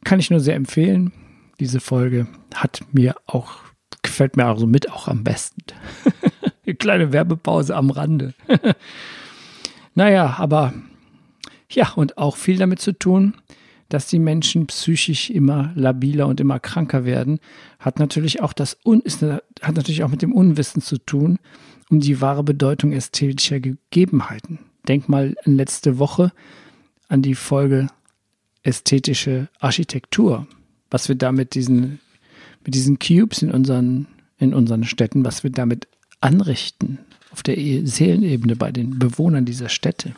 Kann 0.05 0.21
ich 0.21 0.31
nur 0.31 0.41
sehr 0.41 0.57
empfehlen. 0.57 1.13
Diese 1.61 1.81
Folge 1.81 2.27
hat 2.55 2.83
mir 2.93 3.15
auch, 3.27 3.57
gefällt 4.03 4.37
mir 4.37 4.47
also 4.47 4.67
mit 4.67 4.91
auch 4.91 5.09
am 5.09 5.23
besten. 5.23 5.63
Eine 6.67 6.75
kleine 6.77 7.13
Werbepause 7.13 7.77
am 7.77 7.91
Rande. 7.91 8.35
naja, 9.95 10.37
aber 10.39 10.73
ja, 11.71 11.93
und 11.93 12.19
auch 12.19 12.37
viel 12.37 12.57
damit 12.57 12.81
zu 12.81 12.93
tun, 12.93 13.35
dass 13.93 14.07
die 14.07 14.19
Menschen 14.19 14.67
psychisch 14.67 15.31
immer 15.31 15.73
labiler 15.75 16.27
und 16.27 16.41
immer 16.41 16.59
kranker 16.59 17.05
werden, 17.05 17.41
hat 17.79 17.99
natürlich 17.99 18.41
auch 18.41 18.53
das 18.53 18.79
Un 18.85 19.01
ist, 19.01 19.23
hat 19.23 19.43
natürlich 19.61 20.03
auch 20.03 20.09
mit 20.09 20.23
dem 20.23 20.33
Unwissen 20.33 20.83
zu 20.83 20.99
tun 20.99 21.39
um 21.93 22.01
die 22.01 22.23
wahre 22.23 22.43
Bedeutung 22.43 22.93
ästhetischer 22.93 23.61
Gegebenheiten. 23.61 24.59
Denk 24.89 25.11
mal 25.11 25.37
in 25.45 25.57
letzte 25.57 25.99
Woche 25.99 26.33
an 27.09 27.21
die 27.21 27.35
Folge 27.35 27.89
ästhetische 28.63 29.49
Architektur, 29.61 30.47
was 30.91 31.09
wir 31.09 31.17
da 31.17 31.33
mit 31.33 31.55
diesen, 31.55 32.01
mit 32.65 32.75
diesen 32.75 32.99
Cubes 32.99 33.43
in 33.43 33.51
unseren, 33.51 34.07
in 34.39 34.55
unseren 34.55 34.85
Städten, 34.85 35.23
was 35.25 35.45
wir 35.45 35.51
damit 35.51 35.87
anrichten 36.23 36.99
auf 37.31 37.43
der 37.43 37.59
e-, 37.59 37.85
Seelenebene 37.85 38.57
bei 38.57 38.73
den 38.73 38.99
Bewohnern 38.99 39.45
dieser 39.45 39.69
Städte. 39.69 40.15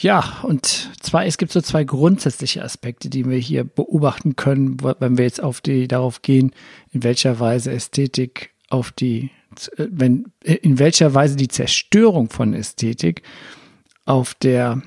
Ja, 0.00 0.38
und 0.44 0.64
zwar, 1.00 1.26
es 1.26 1.36
gibt 1.36 1.52
so 1.52 1.60
zwei 1.60 1.84
grundsätzliche 1.84 2.64
Aspekte, 2.64 3.10
die 3.10 3.28
wir 3.28 3.36
hier 3.36 3.64
beobachten 3.64 4.34
können, 4.34 4.78
wenn 4.80 5.18
wir 5.18 5.26
jetzt 5.26 5.42
auf 5.42 5.60
die, 5.60 5.88
darauf 5.88 6.22
gehen, 6.22 6.52
in 6.90 7.02
welcher 7.02 7.38
Weise 7.38 7.70
Ästhetik 7.70 8.54
auf 8.70 8.92
die, 8.92 9.30
wenn, 9.76 10.32
in 10.42 10.78
welcher 10.78 11.12
Weise 11.12 11.36
die 11.36 11.48
Zerstörung 11.48 12.30
von 12.30 12.54
Ästhetik 12.54 13.22
auf 14.06 14.32
der, 14.32 14.80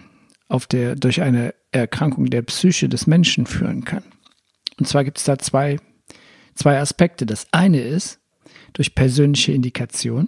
auf 0.47 0.65
der, 0.65 0.95
durch 0.95 1.21
eine 1.21 1.53
Erkrankung 1.71 2.31
der 2.31 2.41
Psyche 2.41 2.89
des 2.89 3.05
Menschen 3.05 3.45
führen 3.45 3.85
kann. 3.85 4.03
Und 4.79 4.87
zwar 4.87 5.03
gibt 5.03 5.19
es 5.19 5.25
da 5.25 5.37
zwei, 5.37 5.77
zwei 6.55 6.79
Aspekte. 6.79 7.27
Das 7.27 7.45
eine 7.51 7.81
ist 7.81 8.19
durch 8.73 8.95
persönliche 8.95 9.51
Indikation. 9.51 10.27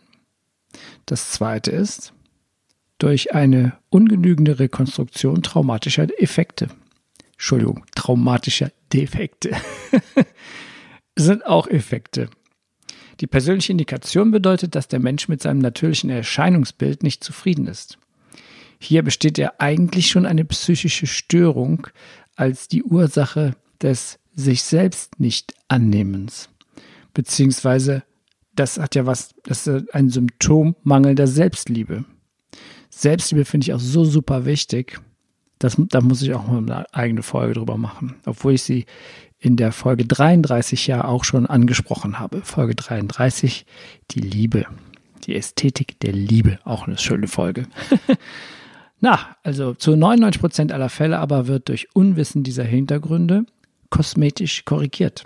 Das 1.07 1.31
zweite 1.31 1.71
ist 1.71 2.13
durch 2.97 3.33
eine 3.33 3.73
ungenügende 3.89 4.59
Rekonstruktion 4.59 5.43
traumatischer 5.43 6.07
Effekte. 6.21 6.69
Entschuldigung, 7.33 7.85
traumatischer 7.95 8.71
Defekte. 8.93 9.51
sind 11.15 11.45
auch 11.45 11.67
Effekte. 11.67 12.29
Die 13.21 13.27
persönliche 13.27 13.71
Indikation 13.71 14.31
bedeutet, 14.31 14.75
dass 14.75 14.87
der 14.87 14.99
Mensch 14.99 15.27
mit 15.27 15.41
seinem 15.41 15.59
natürlichen 15.59 16.09
Erscheinungsbild 16.09 17.03
nicht 17.03 17.23
zufrieden 17.23 17.67
ist. 17.67 17.97
Hier 18.79 19.03
besteht 19.03 19.37
ja 19.37 19.53
eigentlich 19.57 20.07
schon 20.07 20.25
eine 20.25 20.43
psychische 20.45 21.07
Störung 21.07 21.87
als 22.35 22.67
die 22.67 22.83
Ursache 22.83 23.55
des 23.81 24.19
sich 24.33 24.63
selbst 24.63 25.19
nicht 25.19 25.53
annehmens. 25.69 26.49
Beziehungsweise, 27.13 28.03
das 28.53 28.77
hat 28.77 28.95
ja 28.95 29.05
was, 29.05 29.33
das 29.43 29.65
ist 29.65 29.93
ein 29.95 30.09
Symptom 30.09 30.75
mangelnder 30.83 31.27
Selbstliebe. 31.27 32.03
Selbstliebe 32.97 33.43
finde 33.43 33.65
ich 33.65 33.73
auch 33.73 33.79
so 33.79 34.05
super 34.05 34.45
wichtig. 34.45 35.01
Das, 35.59 35.75
da 35.77 35.99
muss 35.99 36.21
ich 36.21 36.33
auch 36.33 36.47
mal 36.47 36.59
eine 36.59 36.93
eigene 36.93 37.23
Folge 37.23 37.55
drüber 37.55 37.77
machen. 37.77 38.15
Obwohl 38.25 38.53
ich 38.53 38.63
sie 38.63 38.85
in 39.37 39.57
der 39.57 39.73
Folge 39.73 40.05
33 40.05 40.87
ja 40.87 41.03
auch 41.03 41.25
schon 41.25 41.45
angesprochen 41.45 42.19
habe. 42.19 42.41
Folge 42.41 42.73
33, 42.73 43.65
die 44.11 44.21
Liebe. 44.21 44.65
Die 45.25 45.35
Ästhetik 45.35 45.99
der 45.99 46.13
Liebe. 46.13 46.59
Auch 46.63 46.87
eine 46.87 46.97
schöne 46.97 47.27
Folge. 47.27 47.67
Na, 49.01 49.35
also 49.43 49.73
zu 49.73 49.97
99 49.97 50.39
Prozent 50.39 50.71
aller 50.71 50.89
Fälle 50.89 51.19
aber 51.19 51.47
wird 51.47 51.67
durch 51.67 51.93
Unwissen 51.93 52.43
dieser 52.43 52.63
Hintergründe 52.63 53.45
kosmetisch 53.89 54.63
korrigiert. 54.63 55.25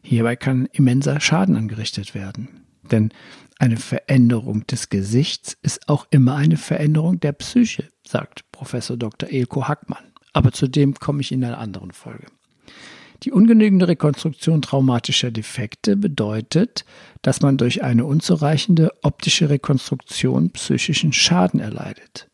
Hierbei 0.00 0.34
kann 0.34 0.66
immenser 0.72 1.20
Schaden 1.20 1.56
angerichtet 1.56 2.14
werden. 2.14 2.59
Denn 2.90 3.10
eine 3.58 3.76
Veränderung 3.76 4.66
des 4.66 4.88
Gesichts 4.88 5.56
ist 5.62 5.88
auch 5.88 6.06
immer 6.10 6.36
eine 6.36 6.56
Veränderung 6.56 7.20
der 7.20 7.32
Psyche, 7.32 7.88
sagt 8.06 8.50
Professor 8.52 8.96
Dr. 8.96 9.30
Elko 9.30 9.68
Hackmann. 9.68 10.04
Aber 10.32 10.52
zu 10.52 10.68
dem 10.68 10.94
komme 10.94 11.20
ich 11.20 11.32
in 11.32 11.44
einer 11.44 11.58
anderen 11.58 11.90
Folge. 11.90 12.26
Die 13.22 13.32
ungenügende 13.32 13.86
Rekonstruktion 13.86 14.62
traumatischer 14.62 15.30
Defekte 15.30 15.96
bedeutet, 15.96 16.86
dass 17.20 17.42
man 17.42 17.58
durch 17.58 17.82
eine 17.82 18.06
unzureichende 18.06 18.92
optische 19.02 19.50
Rekonstruktion 19.50 20.50
psychischen 20.52 21.12
Schaden 21.12 21.60
erleidet. 21.60 22.30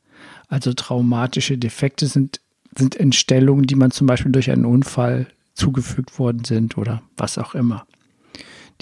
Also 0.47 0.75
traumatische 0.75 1.59
Defekte 1.59 2.07
sind, 2.07 2.41
sind 2.77 2.95
Entstellungen, 2.95 3.67
die 3.67 3.75
man 3.75 3.91
zum 3.91 4.07
Beispiel 4.07 4.31
durch 4.31 4.51
einen 4.51 4.65
Unfall 4.65 5.27
zugefügt 5.55 6.21
worden 6.21 6.45
sind 6.45 6.79
oder 6.79 7.03
was 7.17 7.39
auch 7.39 7.57
immer. 7.57 7.85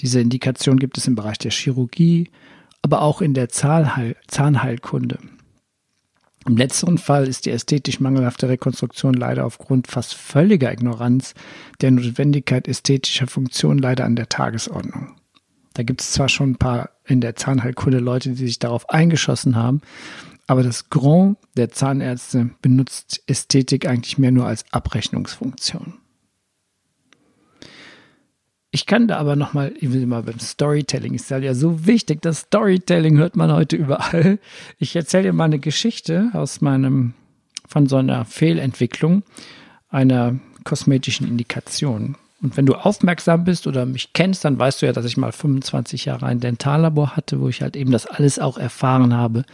Diese 0.01 0.19
Indikation 0.19 0.77
gibt 0.77 0.97
es 0.97 1.07
im 1.07 1.15
Bereich 1.15 1.37
der 1.37 1.51
Chirurgie, 1.51 2.29
aber 2.81 3.01
auch 3.01 3.21
in 3.21 3.33
der 3.33 3.49
Zahnheil 3.49 4.15
Zahnheilkunde. 4.27 5.19
Im 6.47 6.57
letzteren 6.57 6.99
Fall 6.99 7.27
ist 7.27 7.47
die 7.47 7.49
ästhetisch 7.49 7.99
mangelhafte 7.99 8.47
Rekonstruktion 8.47 9.15
leider 9.15 9.45
aufgrund 9.45 9.87
fast 9.87 10.13
völliger 10.13 10.71
Ignoranz 10.71 11.33
der 11.81 11.89
Notwendigkeit 11.89 12.67
ästhetischer 12.67 13.25
Funktion 13.25 13.79
leider 13.79 14.05
an 14.05 14.15
der 14.15 14.29
Tagesordnung. 14.29 15.15
Da 15.73 15.81
gibt 15.81 16.01
es 16.01 16.11
zwar 16.11 16.29
schon 16.29 16.51
ein 16.51 16.57
paar 16.57 16.91
in 17.05 17.19
der 17.19 17.35
Zahnheilkunde 17.35 17.97
Leute, 17.97 18.29
die 18.29 18.45
sich 18.45 18.59
darauf 18.59 18.89
eingeschossen 18.89 19.55
haben, 19.55 19.81
aber 20.45 20.61
das 20.61 20.89
Grand 20.89 21.37
der 21.57 21.71
Zahnärzte 21.71 22.51
benutzt 22.61 23.23
Ästhetik 23.25 23.87
eigentlich 23.87 24.19
mehr 24.19 24.31
nur 24.31 24.45
als 24.45 24.65
Abrechnungsfunktion. 24.71 25.95
Ich 28.75 28.85
kann 28.85 29.07
da 29.07 29.19
aber 29.19 29.37
nochmal, 29.37 29.71
ich 29.79 29.93
will 29.93 30.05
mal 30.05 30.23
beim 30.23 30.37
Storytelling, 30.37 31.13
ist 31.13 31.29
ja 31.29 31.53
so 31.53 31.85
wichtig, 31.85 32.21
das 32.21 32.39
Storytelling 32.39 33.17
hört 33.17 33.37
man 33.37 33.49
heute 33.53 33.77
überall. 33.77 34.37
Ich 34.79 34.97
erzähle 34.97 35.23
dir 35.23 35.31
mal 35.33 35.45
eine 35.45 35.59
Geschichte 35.59 36.31
aus 36.33 36.59
meinem, 36.59 37.13
von 37.65 37.87
so 37.87 37.95
einer 37.95 38.25
Fehlentwicklung 38.25 39.23
einer 39.89 40.35
kosmetischen 40.65 41.25
Indikation. 41.25 42.17
Und 42.41 42.57
wenn 42.57 42.65
du 42.65 42.73
aufmerksam 42.73 43.45
bist 43.45 43.65
oder 43.65 43.85
mich 43.85 44.11
kennst, 44.11 44.43
dann 44.43 44.59
weißt 44.59 44.81
du 44.81 44.87
ja, 44.87 44.91
dass 44.91 45.05
ich 45.05 45.15
mal 45.15 45.31
25 45.31 46.03
Jahre 46.03 46.25
ein 46.25 46.41
Dentallabor 46.41 47.15
hatte, 47.15 47.39
wo 47.39 47.47
ich 47.47 47.61
halt 47.61 47.77
eben 47.77 47.91
das 47.91 48.05
alles 48.05 48.39
auch 48.39 48.57
erfahren 48.57 49.13
habe 49.13 49.45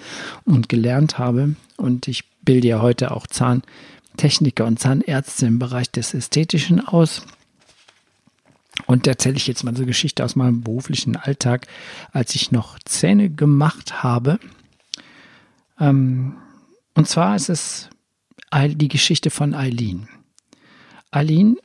und 0.46 0.68
gelernt 0.68 1.20
habe. 1.20 1.54
Und 1.78 2.08
ich 2.08 2.24
bilde 2.44 2.70
ja 2.70 2.82
heute 2.82 3.12
auch 3.12 3.28
Zahntechniker 3.28 4.66
und 4.66 4.80
Zahnärzte 4.80 5.46
im 5.46 5.60
Bereich 5.60 5.92
des 5.92 6.16
Ästhetischen 6.16 6.80
aus. 6.80 7.22
Und 8.86 9.06
erzähle 9.08 9.36
ich 9.36 9.48
jetzt 9.48 9.64
mal 9.64 9.74
so 9.74 9.80
eine 9.80 9.88
Geschichte 9.88 10.24
aus 10.24 10.36
meinem 10.36 10.62
beruflichen 10.62 11.16
Alltag, 11.16 11.68
als 12.12 12.36
ich 12.36 12.52
noch 12.52 12.80
Zähne 12.80 13.30
gemacht 13.30 14.04
habe. 14.04 14.40
Ähm, 15.80 16.36
und 16.94 17.08
zwar 17.08 17.36
ist 17.36 17.50
es 17.50 17.90
die 18.54 18.88
Geschichte 18.88 19.30
von 19.30 19.54
Eileen. 19.54 20.10
Eileen 21.10 21.58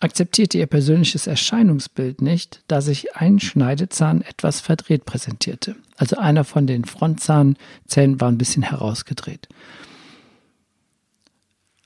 akzeptierte 0.00 0.58
ihr 0.58 0.66
persönliches 0.66 1.26
Erscheinungsbild 1.28 2.22
nicht, 2.22 2.62
da 2.66 2.80
sich 2.80 3.14
ein 3.16 3.38
Schneidezahn 3.38 4.22
etwas 4.22 4.60
verdreht 4.60 5.04
präsentierte. 5.04 5.76
Also 5.96 6.16
einer 6.16 6.44
von 6.44 6.66
den 6.66 6.84
Frontzahnzähnen 6.84 8.20
war 8.20 8.28
ein 8.28 8.38
bisschen 8.38 8.62
herausgedreht. 8.62 9.48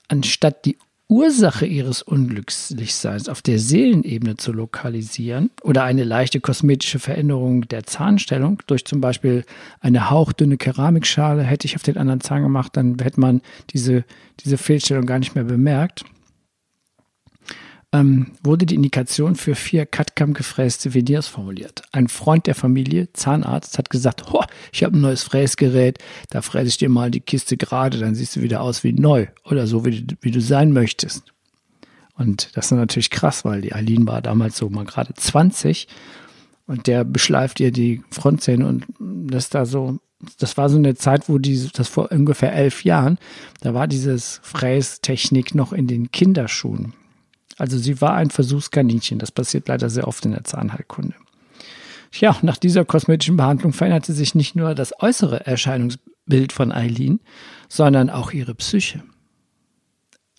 Anstatt 0.07 0.65
die 0.65 0.77
Ursache 1.09 1.65
ihres 1.65 2.01
Unglücklichseins 2.01 3.29
auf 3.29 3.41
der 3.41 3.59
Seelenebene 3.59 4.35
zu 4.35 4.51
lokalisieren 4.51 5.51
oder 5.63 5.85
eine 5.85 6.03
leichte 6.03 6.41
kosmetische 6.41 6.99
Veränderung 6.99 7.61
der 7.69 7.85
Zahnstellung 7.85 8.61
durch 8.67 8.83
zum 8.83 8.99
Beispiel 8.99 9.45
eine 9.79 10.09
hauchdünne 10.09 10.57
Keramikschale 10.57 11.43
hätte 11.43 11.65
ich 11.65 11.77
auf 11.77 11.83
den 11.83 11.97
anderen 11.97 12.19
Zahn 12.19 12.43
gemacht, 12.43 12.75
dann 12.75 12.97
hätte 12.99 13.21
man 13.21 13.41
diese, 13.69 14.03
diese 14.41 14.57
Fehlstellung 14.57 15.05
gar 15.05 15.19
nicht 15.19 15.33
mehr 15.33 15.45
bemerkt 15.45 16.03
ähm, 17.97 18.31
wurde 18.43 18.65
die 18.65 18.75
Indikation 18.75 19.35
für 19.35 19.55
vier 19.55 19.85
Cutcam 19.85 20.33
gefräste 20.33 20.93
Veneers 20.93 21.27
formuliert. 21.27 21.83
Ein 21.91 22.07
Freund 22.07 22.47
der 22.47 22.55
Familie, 22.55 23.11
Zahnarzt, 23.13 23.77
hat 23.77 23.89
gesagt, 23.89 24.23
ich 24.71 24.83
habe 24.83 24.97
ein 24.97 25.01
neues 25.01 25.23
Fräsgerät, 25.23 25.99
da 26.29 26.41
fräse 26.41 26.69
ich 26.69 26.77
dir 26.77 26.89
mal 26.89 27.11
die 27.11 27.19
Kiste 27.19 27.57
gerade, 27.57 27.97
dann 27.97 28.15
siehst 28.15 28.35
du 28.35 28.41
wieder 28.41 28.61
aus 28.61 28.83
wie 28.83 28.93
neu 28.93 29.27
oder 29.43 29.67
so, 29.67 29.85
wie 29.85 30.01
du, 30.01 30.15
wie 30.21 30.31
du 30.31 30.41
sein 30.41 30.71
möchtest. 30.71 31.33
Und 32.15 32.55
das 32.55 32.65
ist 32.65 32.71
natürlich 32.71 33.09
krass, 33.09 33.45
weil 33.45 33.61
die 33.61 33.73
Aline 33.73 34.07
war 34.07 34.21
damals 34.21 34.57
so 34.57 34.69
mal 34.69 34.85
gerade 34.85 35.13
20 35.13 35.87
und 36.65 36.87
der 36.87 37.03
beschleift 37.03 37.59
ihr 37.59 37.71
die 37.71 38.01
Frontzähne 38.11 38.67
und 38.67 38.85
das 38.99 39.49
da 39.49 39.65
so, 39.65 39.99
das 40.39 40.57
war 40.57 40.69
so 40.69 40.77
eine 40.77 40.95
Zeit, 40.95 41.29
wo 41.29 41.37
die, 41.37 41.69
das 41.73 41.87
vor 41.87 42.11
ungefähr 42.11 42.53
elf 42.53 42.83
Jahren, 42.83 43.19
da 43.61 43.73
war 43.73 43.87
dieses 43.87 44.39
Frästechnik 44.43 45.53
noch 45.53 45.73
in 45.73 45.87
den 45.87 46.11
Kinderschuhen. 46.11 46.93
Also 47.57 47.77
sie 47.77 48.01
war 48.01 48.13
ein 48.13 48.29
Versuchskaninchen. 48.29 49.19
Das 49.19 49.31
passiert 49.31 49.67
leider 49.67 49.89
sehr 49.89 50.07
oft 50.07 50.25
in 50.25 50.31
der 50.31 50.43
Zahnheilkunde. 50.43 51.15
Ja, 52.13 52.37
nach 52.41 52.57
dieser 52.57 52.85
kosmetischen 52.85 53.37
Behandlung 53.37 53.73
veränderte 53.73 54.13
sich 54.13 54.33
nicht 54.33 54.55
nur 54.55 54.75
das 54.75 54.93
äußere 55.01 55.45
Erscheinungsbild 55.45 56.53
von 56.53 56.71
Eileen, 56.71 57.19
sondern 57.67 58.09
auch 58.09 58.31
ihre 58.31 58.55
Psyche. 58.55 59.03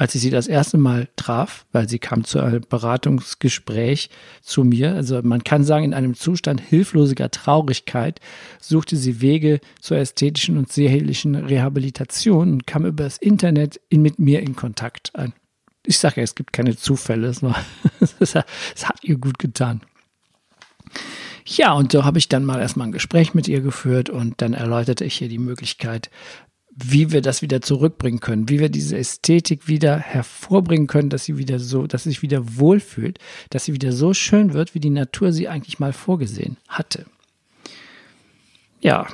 Als 0.01 0.15
ich 0.15 0.21
sie 0.21 0.31
das 0.31 0.47
erste 0.47 0.79
Mal 0.79 1.09
traf, 1.17 1.67
weil 1.73 1.89
sie 1.89 1.99
kam 1.99 2.23
zu 2.23 2.39
einem 2.39 2.63
Beratungsgespräch 2.69 4.11
zu 4.43 4.63
mir, 4.63 4.95
also 4.95 5.21
man 5.23 5.43
kann 5.43 5.65
sagen, 5.65 5.87
in 5.87 5.95
einem 5.95 6.15
Zustand 6.15 6.61
hilfloser 6.61 7.31
Traurigkeit, 7.33 8.21
suchte 8.61 8.97
sie 8.97 9.21
Wege 9.21 9.61
zur 9.81 9.97
ästhetischen 9.97 10.57
und 10.57 10.71
seelischen 10.71 11.35
Rehabilitation 11.35 12.53
und 12.53 12.67
kam 12.67 12.87
über 12.87 13.03
das 13.03 13.19
Internet 13.19 13.81
in, 13.89 14.03
mit 14.03 14.21
mir 14.21 14.41
in 14.41 14.55
Kontakt. 14.55 15.11
Ein 15.17 15.33
ich 15.89 15.99
sage 15.99 16.17
ja, 16.17 16.23
es 16.23 16.35
gibt 16.35 16.53
keine 16.53 16.77
Zufälle. 16.77 17.33
Es, 18.21 18.35
hat 18.35 19.03
ihr 19.03 19.17
gut 19.17 19.39
getan. 19.39 19.81
Ja, 21.47 21.73
und 21.73 21.93
so 21.93 22.05
habe 22.05 22.19
ich 22.19 22.29
dann 22.29 22.45
mal 22.45 22.61
erstmal 22.61 22.89
ein 22.89 22.93
Gespräch 22.93 23.33
mit 23.33 23.49
ihr 23.49 23.63
geführt 23.63 24.11
und 24.11 24.43
dann 24.43 24.53
erläuterte 24.53 25.05
ich 25.05 25.21
ihr 25.23 25.29
die 25.29 25.39
Möglichkeit, 25.39 26.11
wie 26.75 27.11
wir 27.11 27.23
das 27.23 27.41
wieder 27.41 27.63
zurückbringen 27.63 28.21
können, 28.21 28.49
wie 28.51 28.61
wir 28.61 28.69
diese 28.69 28.99
Ästhetik 28.99 29.67
wieder 29.67 29.99
hervorbringen 29.99 30.87
können, 30.87 31.09
dass 31.09 31.25
sie 31.25 31.39
wieder 31.39 31.59
so, 31.59 31.87
dass 31.87 32.03
sie 32.05 32.11
sich 32.11 32.23
wieder 32.23 32.57
wohlfühlt, 32.59 33.19
dass 33.49 33.65
sie 33.65 33.73
wieder 33.73 33.93
so 33.93 34.13
schön 34.13 34.53
wird, 34.53 34.75
wie 34.75 34.81
die 34.81 34.91
Natur 34.91 35.33
sie 35.33 35.49
eigentlich 35.49 35.79
mal 35.79 35.95
vorgesehen 35.95 36.59
hatte. 36.69 37.07
Ja, 38.81 39.07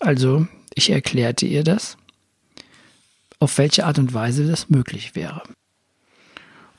also 0.00 0.46
ich 0.74 0.90
erklärte 0.90 1.46
ihr 1.46 1.64
das 1.64 1.98
auf 3.42 3.58
welche 3.58 3.86
Art 3.86 3.98
und 3.98 4.14
Weise 4.14 4.46
das 4.46 4.70
möglich 4.70 5.16
wäre. 5.16 5.42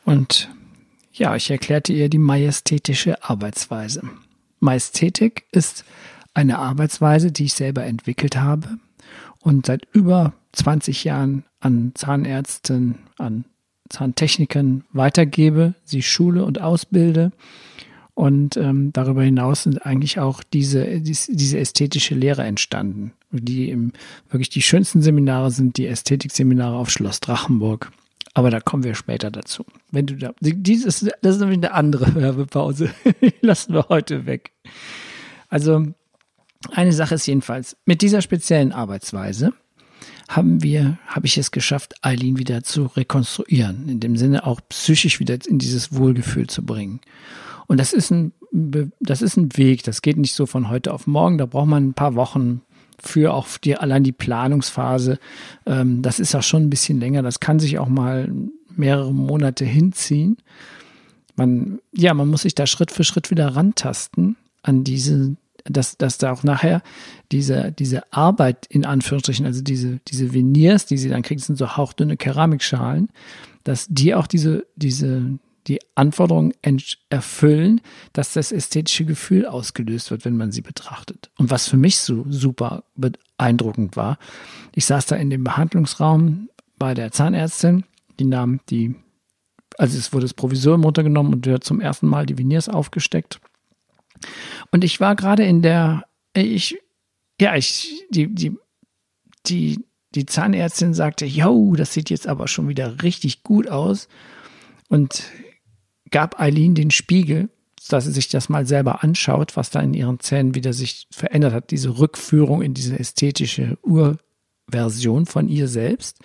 Und 0.06 0.50
ja, 1.12 1.36
ich 1.36 1.52
erklärte 1.52 1.92
ihr 1.92 2.08
die 2.08 2.18
majestätische 2.18 3.22
Arbeitsweise. 3.22 4.02
Majestätik 4.62 5.46
ist 5.52 5.84
eine 6.34 6.60
Arbeitsweise, 6.60 7.34
die 7.34 7.46
ich 7.46 7.54
selber 7.54 7.84
entwickelt 7.84 8.38
habe 8.38 8.78
und 9.42 9.66
seit 9.66 9.86
über 9.92 10.32
20 10.54 11.04
Jahren 11.04 11.44
an 11.60 11.92
Zahnärzten, 11.96 13.00
an 13.18 13.44
Zahntechnikern 13.90 14.86
weitergebe, 14.94 15.74
sie 15.84 16.02
schule 16.02 16.46
und 16.46 16.62
ausbilde. 16.62 17.34
Und 18.16 18.58
ähm, 18.58 18.94
darüber 18.94 19.24
hinaus 19.24 19.64
sind 19.64 19.86
eigentlich 19.86 20.20
auch 20.20 20.44
diese, 20.44 21.02
diese 21.02 21.58
ästhetische 21.58 22.14
Lehre 22.14 22.44
entstanden 22.44 23.14
die 23.40 23.70
im, 23.70 23.92
wirklich 24.30 24.50
die 24.50 24.62
schönsten 24.62 25.02
Seminare 25.02 25.52
sind 25.52 25.78
die 25.78 25.88
Ästhetikseminare 25.88 26.76
auf 26.76 26.90
Schloss 26.90 27.20
Drachenburg. 27.20 27.92
Aber 28.36 28.50
da 28.50 28.60
kommen 28.60 28.84
wir 28.84 28.96
später 28.96 29.30
dazu. 29.30 29.66
Wenn 29.92 30.08
du 30.08 30.16
da, 30.16 30.34
dieses, 30.40 31.06
das 31.22 31.36
ist 31.36 31.42
nämlich 31.42 31.60
eine 31.60 31.74
andere 31.74 32.16
Werbepause. 32.16 32.90
Die 33.22 33.34
lassen 33.42 33.74
wir 33.74 33.90
heute 33.90 34.26
weg. 34.26 34.52
Also, 35.50 35.86
eine 36.72 36.94
Sache 36.94 37.16
ist 37.16 37.28
jedenfalls, 37.28 37.78
mit 37.86 38.02
dieser 38.02 38.22
speziellen 38.22 38.72
Arbeitsweise 38.72 39.54
haben 40.30 40.64
wir, 40.64 40.98
habe 41.06 41.28
ich 41.28 41.38
es 41.38 41.52
geschafft, 41.52 41.94
Eileen 42.02 42.40
wieder 42.40 42.64
zu 42.64 42.86
rekonstruieren. 42.86 43.88
In 43.90 44.00
dem 44.00 44.16
Sinne 44.16 44.48
auch 44.48 44.62
psychisch 44.70 45.20
wieder 45.20 45.38
in 45.46 45.60
dieses 45.60 45.94
Wohlgefühl 45.94 46.48
zu 46.48 46.64
bringen. 46.64 47.02
Und 47.68 47.80
das 47.80 47.94
ist 47.94 48.12
ein, 48.12 48.34
das 48.52 49.22
ist 49.22 49.38
ein 49.38 49.56
Weg. 49.58 49.84
Das 49.84 50.02
geht 50.02 50.18
nicht 50.18 50.36
so 50.36 50.46
von 50.46 50.70
heute 50.70 50.94
auf 50.94 51.08
morgen. 51.08 51.38
Da 51.38 51.46
braucht 51.46 51.68
man 51.68 51.90
ein 51.90 51.94
paar 51.94 52.16
Wochen, 52.16 52.62
für 53.06 53.34
auch 53.34 53.48
die, 53.58 53.76
allein 53.76 54.04
die 54.04 54.12
Planungsphase. 54.12 55.20
Ähm, 55.66 56.02
das 56.02 56.20
ist 56.20 56.36
auch 56.36 56.44
schon 56.44 56.64
ein 56.64 56.70
bisschen 56.70 57.00
länger. 57.00 57.22
Das 57.22 57.40
kann 57.40 57.60
sich 57.60 57.78
auch 57.80 57.90
mal 57.90 58.32
mehrere 58.76 59.14
Monate 59.14 59.66
hinziehen. 59.66 60.38
Man, 61.36 61.80
ja, 61.92 62.14
man 62.14 62.30
muss 62.30 62.44
sich 62.44 62.56
da 62.56 62.66
Schritt 62.66 62.92
für 62.92 63.04
Schritt 63.04 63.32
wieder 63.32 63.56
rantasten 63.56 64.36
an 64.62 64.84
diese, 64.84 65.36
dass, 65.66 65.98
dass 65.98 66.18
da 66.18 66.32
auch 66.32 66.44
nachher 66.44 66.82
diese, 67.32 67.72
diese 67.72 68.12
Arbeit 68.14 68.66
in 68.68 68.86
Anführungsstrichen, 68.86 69.46
also 69.46 69.62
diese, 69.62 70.00
diese 70.08 70.34
Veneers, 70.34 70.86
die 70.86 70.98
sie 70.98 71.10
dann 71.10 71.24
kriegt, 71.24 71.42
sind 71.42 71.58
so 71.58 71.76
hauchdünne 71.76 72.18
Keramikschalen, 72.18 73.10
dass 73.64 73.88
die 73.90 74.16
auch 74.16 74.28
diese, 74.28 74.66
diese, 74.76 75.40
die 75.68 75.80
Anforderungen 75.96 76.54
erfüllen, 77.10 77.82
dass 78.12 78.34
das 78.34 78.52
ästhetische 78.52 79.06
Gefühl 79.06 79.46
ausgelöst 79.46 80.12
wird, 80.12 80.26
wenn 80.26 80.38
man 80.38 80.52
sie 80.52 80.62
betrachtet. 80.62 81.32
Und 81.38 81.50
was 81.50 81.68
für 81.68 81.78
mich 81.78 81.98
so 81.98 82.26
super 82.30 82.84
beeindruckend 82.96 83.96
war, 83.96 84.18
ich 84.76 84.86
saß 84.86 85.06
da 85.06 85.16
in 85.16 85.30
dem 85.30 85.44
Behandlungsraum 85.44 86.50
bei 86.78 86.94
der 86.94 87.12
Zahnärztin, 87.12 87.86
die 88.20 88.26
nahm 88.26 88.60
die, 88.70 88.96
also 89.78 89.98
es 89.98 90.12
wurde 90.12 90.26
das 90.26 90.34
Provisorium 90.34 90.84
runtergenommen 90.84 91.34
und 91.34 91.46
wird 91.46 91.64
zum 91.64 91.80
ersten 91.80 92.08
Mal 92.08 92.26
die 92.26 92.38
Veneers 92.38 92.70
aufgesteckt. 92.70 93.40
Und 94.72 94.84
ich 94.84 95.00
war 95.00 95.16
gerade 95.16 95.44
in 95.44 95.62
der, 95.62 96.04
ich, 96.34 96.78
ja, 97.40 97.56
ich, 97.56 98.04
die, 98.10 98.34
die, 98.34 98.58
die, 99.46 99.84
die 100.16 100.26
Zahnärztin 100.26 100.94
sagte, 100.94 101.26
yo, 101.26 101.76
das 101.76 101.94
sieht 101.94 102.10
jetzt 102.10 102.28
aber 102.28 102.48
schon 102.48 102.68
wieder 102.68 103.02
richtig 103.02 103.44
gut 103.44 103.68
aus. 103.68 104.08
Und 104.90 105.24
gab 106.14 106.40
Eileen 106.40 106.76
den 106.76 106.92
Spiegel, 106.92 107.50
dass 107.90 108.06
sie 108.06 108.12
sich 108.12 108.30
das 108.30 108.48
mal 108.48 108.66
selber 108.66 109.04
anschaut, 109.04 109.58
was 109.58 109.72
da 109.72 109.82
in 109.82 109.94
ihren 109.94 110.20
Zähnen 110.22 110.56
wieder 110.56 110.72
sich 110.72 111.08
verändert 111.12 111.54
hat, 111.54 111.72
diese 111.72 112.00
Rückführung 112.00 112.62
in 112.62 112.74
diese 112.74 112.98
ästhetische 112.98 113.78
Urversion 113.82 115.26
von 115.26 115.50
ihr 115.50 115.68
selbst. 115.68 116.20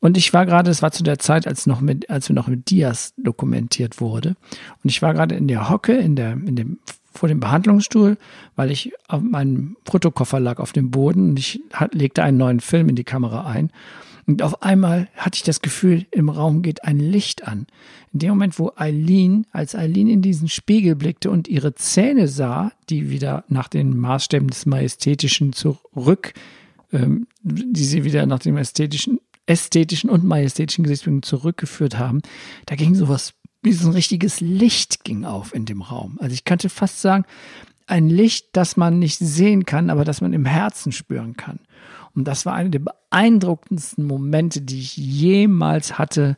Und 0.00 0.16
ich 0.16 0.32
war 0.32 0.46
gerade, 0.46 0.70
es 0.70 0.80
war 0.80 0.92
zu 0.92 1.02
der 1.02 1.18
Zeit, 1.18 1.46
als 1.46 1.66
noch 1.66 1.82
mit, 1.82 2.08
als 2.08 2.30
wir 2.30 2.34
noch 2.34 2.46
mit 2.46 2.70
Dias 2.70 3.12
dokumentiert 3.18 4.00
wurde. 4.00 4.36
Und 4.82 4.88
ich 4.88 5.02
war 5.02 5.12
gerade 5.12 5.34
in 5.34 5.48
der 5.48 5.68
Hocke, 5.68 5.92
in 5.92 6.16
der, 6.16 6.32
in 6.32 6.56
dem, 6.56 6.78
vor 7.12 7.28
dem 7.28 7.40
Behandlungsstuhl, 7.40 8.16
weil 8.56 8.70
ich 8.70 8.92
auf 9.08 9.20
meinem 9.20 9.76
Protokoffer 9.84 10.40
lag 10.40 10.58
auf 10.60 10.72
dem 10.72 10.90
Boden 10.90 11.30
und 11.30 11.38
ich 11.38 11.60
legte 11.92 12.22
einen 12.22 12.38
neuen 12.38 12.60
Film 12.60 12.88
in 12.88 12.96
die 12.96 13.04
Kamera 13.04 13.44
ein. 13.44 13.70
Und 14.26 14.42
auf 14.42 14.62
einmal 14.62 15.08
hatte 15.16 15.36
ich 15.36 15.42
das 15.42 15.60
Gefühl, 15.60 16.06
im 16.10 16.28
Raum 16.28 16.62
geht 16.62 16.84
ein 16.84 16.98
Licht 16.98 17.46
an. 17.46 17.66
In 18.12 18.20
dem 18.20 18.30
Moment, 18.30 18.58
wo 18.58 18.72
Eileen, 18.76 19.46
als 19.52 19.74
Eileen 19.74 20.08
in 20.08 20.22
diesen 20.22 20.48
Spiegel 20.48 20.96
blickte 20.96 21.30
und 21.30 21.48
ihre 21.48 21.74
Zähne 21.74 22.28
sah, 22.28 22.72
die 22.88 23.10
wieder 23.10 23.44
nach 23.48 23.68
den 23.68 23.96
Maßstäben 23.98 24.48
des 24.48 24.66
Majestätischen 24.66 25.52
zurück, 25.52 26.32
ähm, 26.92 27.26
die 27.42 27.84
sie 27.84 28.04
wieder 28.04 28.26
nach 28.26 28.40
dem 28.40 28.56
ästhetischen, 28.56 29.20
ästhetischen 29.46 30.10
und 30.10 30.24
majestätischen 30.24 30.84
Gesichtsbildung 30.84 31.22
zurückgeführt 31.22 31.98
haben, 31.98 32.20
da 32.66 32.74
ging 32.76 32.94
sowas, 32.94 33.34
wie 33.62 33.72
so 33.72 33.88
ein 33.88 33.94
richtiges 33.94 34.40
Licht 34.40 35.04
ging 35.04 35.24
auf 35.24 35.54
in 35.54 35.66
dem 35.66 35.82
Raum. 35.82 36.18
Also 36.20 36.34
ich 36.34 36.44
könnte 36.44 36.68
fast 36.68 37.00
sagen, 37.00 37.24
ein 37.86 38.08
Licht, 38.08 38.48
das 38.52 38.76
man 38.76 38.98
nicht 38.98 39.18
sehen 39.18 39.66
kann, 39.66 39.90
aber 39.90 40.04
das 40.04 40.20
man 40.20 40.32
im 40.32 40.46
Herzen 40.46 40.92
spüren 40.92 41.36
kann. 41.36 41.58
Und 42.14 42.24
das 42.24 42.46
war 42.46 42.54
einer 42.54 42.70
der 42.70 42.80
beeindruckendsten 42.80 44.04
Momente, 44.04 44.60
die 44.60 44.80
ich 44.80 44.96
jemals 44.96 45.98
hatte 45.98 46.36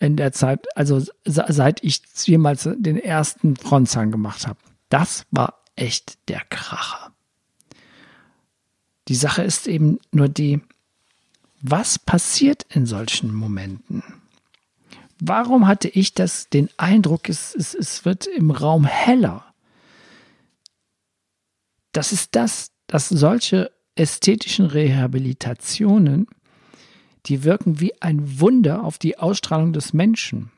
in 0.00 0.16
der 0.16 0.32
Zeit, 0.32 0.66
also 0.76 1.02
seit 1.24 1.82
ich 1.82 2.02
jemals 2.24 2.68
den 2.76 2.98
ersten 2.98 3.56
Frontzahn 3.56 4.10
gemacht 4.10 4.46
habe. 4.46 4.58
Das 4.88 5.24
war 5.30 5.62
echt 5.76 6.28
der 6.28 6.40
Kracher. 6.50 7.12
Die 9.08 9.14
Sache 9.14 9.42
ist 9.42 9.66
eben 9.66 9.98
nur 10.12 10.28
die, 10.28 10.60
was 11.60 11.98
passiert 11.98 12.66
in 12.70 12.86
solchen 12.86 13.34
Momenten? 13.34 14.02
warum 15.20 15.66
hatte 15.66 15.88
ich 15.88 16.14
das, 16.14 16.48
den 16.48 16.68
Eindruck, 16.76 17.28
es, 17.28 17.54
es, 17.54 17.74
es 17.74 18.04
wird 18.04 18.26
im 18.26 18.50
Raum 18.50 18.84
heller? 18.84 19.44
Das 21.92 22.12
ist 22.12 22.34
das, 22.34 22.72
dass 22.86 23.08
solche 23.08 23.70
ästhetischen 23.96 24.66
Rehabilitationen, 24.66 26.26
die 27.26 27.44
wirken 27.44 27.80
wie 27.80 28.00
ein 28.02 28.40
Wunder 28.40 28.84
auf 28.84 28.98
die 28.98 29.18
Ausstrahlung 29.18 29.72
des 29.72 29.92
Menschen. 29.92 30.50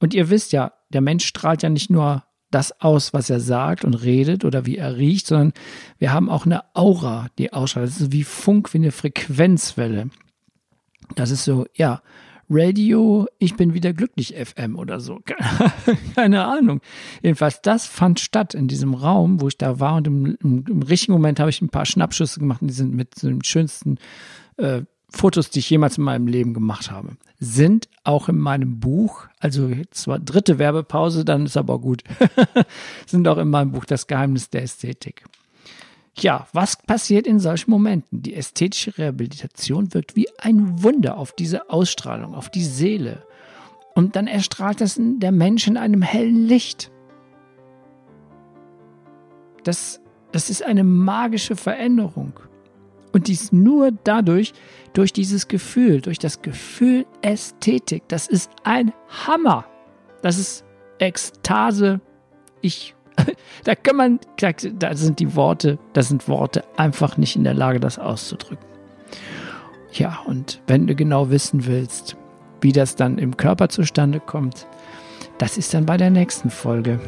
Und 0.00 0.14
ihr 0.14 0.30
wisst 0.30 0.52
ja, 0.52 0.72
der 0.90 1.00
Mensch 1.00 1.26
strahlt 1.26 1.62
ja 1.62 1.68
nicht 1.68 1.90
nur 1.90 2.24
das 2.50 2.80
aus, 2.80 3.12
was 3.12 3.28
er 3.28 3.40
sagt 3.40 3.84
und 3.84 3.94
redet 3.94 4.44
oder 4.44 4.64
wie 4.64 4.78
er 4.78 4.96
riecht, 4.96 5.26
sondern 5.26 5.52
wir 5.98 6.12
haben 6.12 6.30
auch 6.30 6.46
eine 6.46 6.64
Aura, 6.74 7.28
die 7.36 7.52
ausstrahlt. 7.52 7.88
Das 7.88 8.00
ist 8.00 8.12
wie 8.12 8.24
Funk, 8.24 8.72
wie 8.72 8.78
eine 8.78 8.92
Frequenzwelle. 8.92 10.08
Das 11.14 11.30
ist 11.30 11.44
so, 11.44 11.66
ja, 11.74 12.02
Radio, 12.50 13.26
ich 13.38 13.56
bin 13.56 13.74
wieder 13.74 13.92
glücklich 13.92 14.34
FM 14.34 14.76
oder 14.76 15.00
so. 15.00 15.20
Keine 16.14 16.44
Ahnung. 16.44 16.80
Jedenfalls, 17.22 17.60
das 17.60 17.86
fand 17.86 18.20
statt 18.20 18.54
in 18.54 18.68
diesem 18.68 18.94
Raum, 18.94 19.40
wo 19.40 19.48
ich 19.48 19.58
da 19.58 19.80
war 19.80 19.96
und 19.96 20.06
im, 20.06 20.36
im, 20.42 20.64
im 20.68 20.82
richtigen 20.82 21.12
Moment 21.12 21.40
habe 21.40 21.50
ich 21.50 21.60
ein 21.60 21.68
paar 21.68 21.86
Schnappschüsse 21.86 22.40
gemacht 22.40 22.62
und 22.62 22.68
die 22.68 22.74
sind 22.74 22.94
mit 22.94 23.22
den 23.22 23.44
schönsten 23.44 23.98
äh, 24.56 24.82
Fotos, 25.10 25.50
die 25.50 25.60
ich 25.60 25.70
jemals 25.70 25.98
in 25.98 26.04
meinem 26.04 26.26
Leben 26.26 26.52
gemacht 26.54 26.90
habe. 26.90 27.16
Sind 27.38 27.88
auch 28.04 28.28
in 28.28 28.38
meinem 28.38 28.78
Buch, 28.78 29.26
also 29.40 29.70
zwar 29.90 30.18
dritte 30.18 30.58
Werbepause, 30.58 31.24
dann 31.24 31.46
ist 31.46 31.56
aber 31.56 31.78
gut, 31.78 32.02
sind 33.06 33.26
auch 33.28 33.38
in 33.38 33.48
meinem 33.48 33.72
Buch 33.72 33.84
Das 33.84 34.06
Geheimnis 34.06 34.50
der 34.50 34.62
Ästhetik. 34.62 35.24
Ja, 36.20 36.48
was 36.52 36.76
passiert 36.76 37.26
in 37.26 37.38
solchen 37.38 37.70
Momenten? 37.70 38.22
Die 38.22 38.34
ästhetische 38.34 38.98
Rehabilitation 38.98 39.94
wirkt 39.94 40.16
wie 40.16 40.28
ein 40.38 40.82
Wunder 40.82 41.16
auf 41.16 41.32
diese 41.32 41.70
Ausstrahlung, 41.70 42.34
auf 42.34 42.50
die 42.50 42.64
Seele. 42.64 43.24
Und 43.94 44.16
dann 44.16 44.26
erstrahlt 44.26 44.80
das 44.80 44.96
der 44.98 45.32
Mensch 45.32 45.66
in 45.66 45.76
einem 45.76 46.02
hellen 46.02 46.46
Licht. 46.46 46.90
Das, 49.64 50.00
das 50.32 50.50
ist 50.50 50.62
eine 50.64 50.84
magische 50.84 51.56
Veränderung. 51.56 52.32
Und 53.12 53.28
dies 53.28 53.52
nur 53.52 53.92
dadurch, 54.04 54.52
durch 54.92 55.12
dieses 55.12 55.48
Gefühl, 55.48 56.00
durch 56.00 56.18
das 56.18 56.42
Gefühl 56.42 57.06
Ästhetik. 57.22 58.04
Das 58.08 58.26
ist 58.26 58.50
ein 58.64 58.92
Hammer. 59.26 59.64
Das 60.22 60.38
ist 60.38 60.64
Ekstase. 60.98 62.00
Ich 62.60 62.94
da 63.64 63.74
kann 63.74 63.96
man, 63.96 64.20
da 64.38 64.94
sind 64.94 65.18
die 65.18 65.34
Worte, 65.34 65.78
da 65.92 66.02
sind 66.02 66.28
Worte 66.28 66.64
einfach 66.76 67.16
nicht 67.16 67.36
in 67.36 67.44
der 67.44 67.54
Lage, 67.54 67.80
das 67.80 67.98
auszudrücken. 67.98 68.66
Ja, 69.92 70.20
und 70.26 70.60
wenn 70.66 70.86
du 70.86 70.94
genau 70.94 71.30
wissen 71.30 71.66
willst, 71.66 72.16
wie 72.60 72.72
das 72.72 72.96
dann 72.96 73.18
im 73.18 73.36
Körper 73.36 73.68
zustande 73.68 74.20
kommt, 74.20 74.66
das 75.38 75.56
ist 75.56 75.72
dann 75.74 75.86
bei 75.86 75.96
der 75.96 76.10
nächsten 76.10 76.50
Folge. 76.50 77.00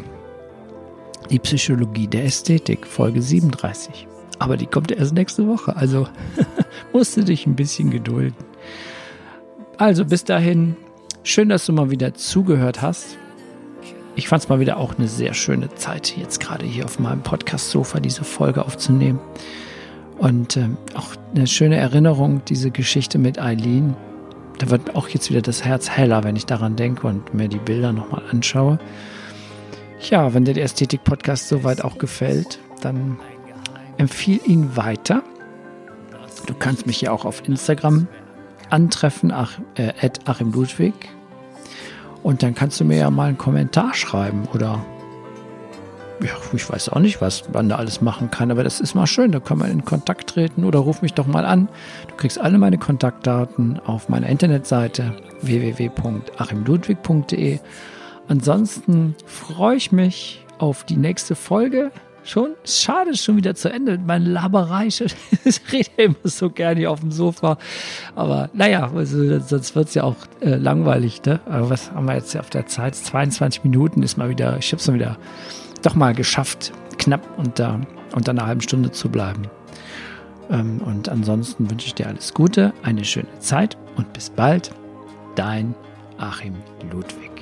Die 1.30 1.38
Psychologie 1.38 2.06
der 2.06 2.24
Ästhetik, 2.24 2.86
Folge 2.86 3.22
37. 3.22 4.06
Aber 4.38 4.56
die 4.56 4.66
kommt 4.66 4.90
erst 4.90 5.14
nächste 5.14 5.46
Woche, 5.46 5.76
also 5.76 6.08
musst 6.92 7.16
du 7.16 7.22
dich 7.22 7.46
ein 7.46 7.56
bisschen 7.56 7.90
gedulden. 7.90 8.36
Also 9.76 10.04
bis 10.04 10.24
dahin, 10.24 10.76
schön, 11.22 11.50
dass 11.50 11.66
du 11.66 11.72
mal 11.72 11.90
wieder 11.90 12.14
zugehört 12.14 12.82
hast 12.82 13.18
ich 14.20 14.28
fand 14.28 14.42
es 14.42 14.50
mal 14.50 14.60
wieder 14.60 14.76
auch 14.76 14.98
eine 14.98 15.08
sehr 15.08 15.32
schöne 15.32 15.74
Zeit, 15.76 16.14
jetzt 16.14 16.40
gerade 16.40 16.66
hier 16.66 16.84
auf 16.84 16.98
meinem 16.98 17.22
Podcast-Sofa 17.22 18.00
diese 18.00 18.22
Folge 18.22 18.62
aufzunehmen. 18.62 19.18
Und 20.18 20.58
äh, 20.58 20.68
auch 20.94 21.16
eine 21.34 21.46
schöne 21.46 21.76
Erinnerung, 21.76 22.42
diese 22.46 22.70
Geschichte 22.70 23.16
mit 23.16 23.40
Eileen. 23.40 23.96
Da 24.58 24.68
wird 24.68 24.94
auch 24.94 25.08
jetzt 25.08 25.30
wieder 25.30 25.40
das 25.40 25.64
Herz 25.64 25.88
heller, 25.88 26.22
wenn 26.22 26.36
ich 26.36 26.44
daran 26.44 26.76
denke 26.76 27.06
und 27.06 27.32
mir 27.32 27.48
die 27.48 27.56
Bilder 27.56 27.94
nochmal 27.94 28.22
anschaue. 28.30 28.78
Ja, 30.10 30.34
wenn 30.34 30.44
dir 30.44 30.52
der 30.52 30.64
Ästhetik-Podcast 30.64 31.48
soweit 31.48 31.82
auch 31.82 31.96
gefällt, 31.96 32.58
dann 32.82 33.16
empfiehl 33.96 34.38
ihn 34.44 34.76
weiter. 34.76 35.22
Du 36.44 36.52
kannst 36.52 36.86
mich 36.86 37.00
ja 37.00 37.10
auch 37.10 37.24
auf 37.24 37.48
Instagram 37.48 38.06
antreffen, 38.68 39.32
ach, 39.32 39.58
äh, 39.76 40.10
Achim 40.26 40.52
Ludwig 40.52 40.92
und 42.22 42.42
dann 42.42 42.54
kannst 42.54 42.78
du 42.80 42.84
mir 42.84 42.98
ja 42.98 43.10
mal 43.10 43.28
einen 43.28 43.38
Kommentar 43.38 43.94
schreiben 43.94 44.46
oder 44.52 44.84
ja, 46.22 46.32
ich 46.52 46.68
weiß 46.68 46.90
auch 46.90 47.00
nicht, 47.00 47.22
was 47.22 47.50
man 47.52 47.70
da 47.70 47.76
alles 47.76 48.02
machen 48.02 48.30
kann, 48.30 48.50
aber 48.50 48.62
das 48.62 48.78
ist 48.80 48.94
mal 48.94 49.06
schön. 49.06 49.32
Da 49.32 49.40
kann 49.40 49.56
man 49.58 49.70
in 49.70 49.86
Kontakt 49.86 50.28
treten 50.28 50.64
oder 50.64 50.80
ruf 50.80 51.00
mich 51.00 51.14
doch 51.14 51.26
mal 51.26 51.46
an. 51.46 51.70
Du 52.08 52.16
kriegst 52.16 52.38
alle 52.38 52.58
meine 52.58 52.76
Kontaktdaten 52.76 53.80
auf 53.80 54.10
meiner 54.10 54.28
Internetseite 54.28 55.14
www.achimludwig.de. 55.40 57.60
Ansonsten 58.28 59.16
freue 59.24 59.76
ich 59.76 59.92
mich 59.92 60.44
auf 60.58 60.84
die 60.84 60.96
nächste 60.96 61.34
Folge 61.34 61.90
schon, 62.24 62.54
schade, 62.64 63.16
schon 63.16 63.36
wieder 63.36 63.54
zu 63.54 63.72
Ende 63.72 63.92
mit 63.92 64.06
meiner 64.06 64.28
Laberei. 64.28 64.88
Ich 65.44 65.60
rede 65.72 65.90
immer 65.96 66.16
so 66.24 66.50
gerne 66.50 66.80
hier 66.80 66.90
auf 66.90 67.00
dem 67.00 67.10
Sofa. 67.10 67.58
Aber 68.14 68.50
naja, 68.52 68.90
also, 68.94 69.38
sonst 69.40 69.74
wird 69.74 69.88
es 69.88 69.94
ja 69.94 70.04
auch 70.04 70.16
äh, 70.40 70.56
langweilig. 70.56 71.22
Ne? 71.24 71.40
Aber 71.46 71.70
was 71.70 71.90
haben 71.92 72.06
wir 72.06 72.14
jetzt 72.14 72.36
auf 72.36 72.50
der 72.50 72.66
Zeit? 72.66 72.94
22 72.94 73.64
Minuten 73.64 74.02
ist 74.02 74.16
mal 74.16 74.28
wieder, 74.28 74.58
ich 74.58 74.72
habe 74.72 74.80
es 74.80 74.88
mal 74.88 74.94
wieder 74.94 75.16
doch 75.82 75.94
mal 75.94 76.14
geschafft, 76.14 76.72
knapp 76.98 77.26
unter, 77.38 77.80
unter 78.14 78.30
einer 78.32 78.46
halben 78.46 78.60
Stunde 78.60 78.90
zu 78.90 79.08
bleiben. 79.08 79.42
Ähm, 80.50 80.80
und 80.84 81.08
ansonsten 81.08 81.70
wünsche 81.70 81.86
ich 81.86 81.94
dir 81.94 82.08
alles 82.08 82.34
Gute, 82.34 82.72
eine 82.82 83.04
schöne 83.04 83.38
Zeit 83.38 83.76
und 83.96 84.12
bis 84.12 84.30
bald. 84.30 84.70
Dein 85.36 85.74
Achim 86.18 86.54
Ludwig. 86.92 87.39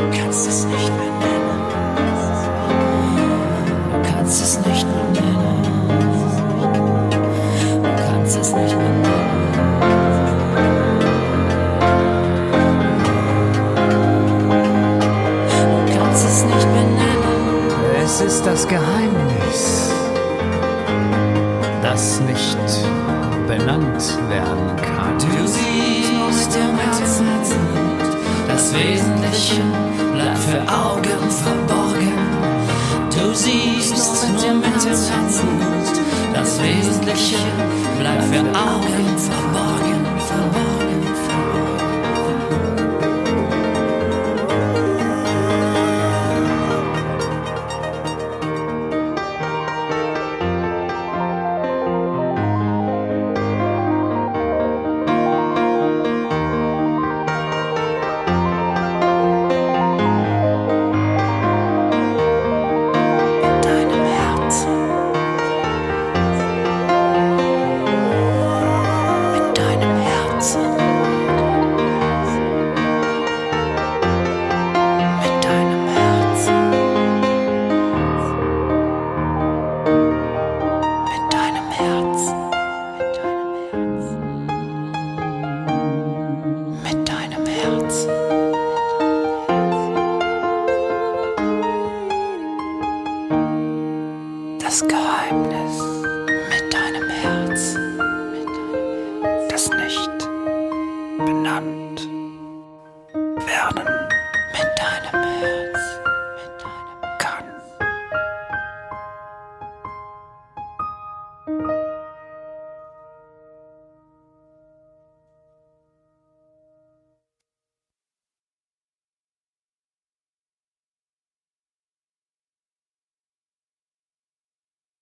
Du 0.00 0.06
kannst 0.18 0.48
es 0.48 0.64
nicht 0.64 0.90
mehr 0.96 1.12
nennen. 1.20 1.60
Du 3.92 3.98
kannst 4.10 4.42
es 4.42 4.58
nicht 4.66 4.86
mehr 4.86 5.04
nennen. 5.22 5.62
Du 7.82 7.88
kannst 8.02 8.36
es 8.38 8.54
nicht 8.54 8.76
mehr 8.76 8.88
nennen. 8.88 9.10
Du 15.86 15.98
kannst 15.98 16.24
es 16.24 16.38
nicht 16.44 16.66
mehr 16.72 16.84
nennen. 16.84 17.30
Es 18.02 18.20
ist 18.22 18.46
das 18.46 18.66
Geheimnis, 18.66 19.90
das 21.82 22.20
nicht 22.20 22.58
benannt 23.46 24.18
werden 24.30 24.76
kann. 24.76 25.18
Du 25.18 25.46
siehst 25.46 26.56
im 26.56 26.78
Herzen 26.78 27.09
das 28.70 28.78
Wesentliche 28.78 29.62
bleibt 30.12 30.38
für 30.38 30.60
Augen 30.72 31.30
verborgen. 31.30 32.12
Du 33.10 33.34
siehst 33.34 33.96
nur 33.96 34.54
mit 34.54 34.62
dem 34.62 34.62
Herzen, 34.62 35.44
das 36.32 36.62
Wesentliche 36.62 37.38
bleibt 37.98 38.22
für 38.24 38.40
Augen 38.40 39.18
verborgen. 39.18 39.49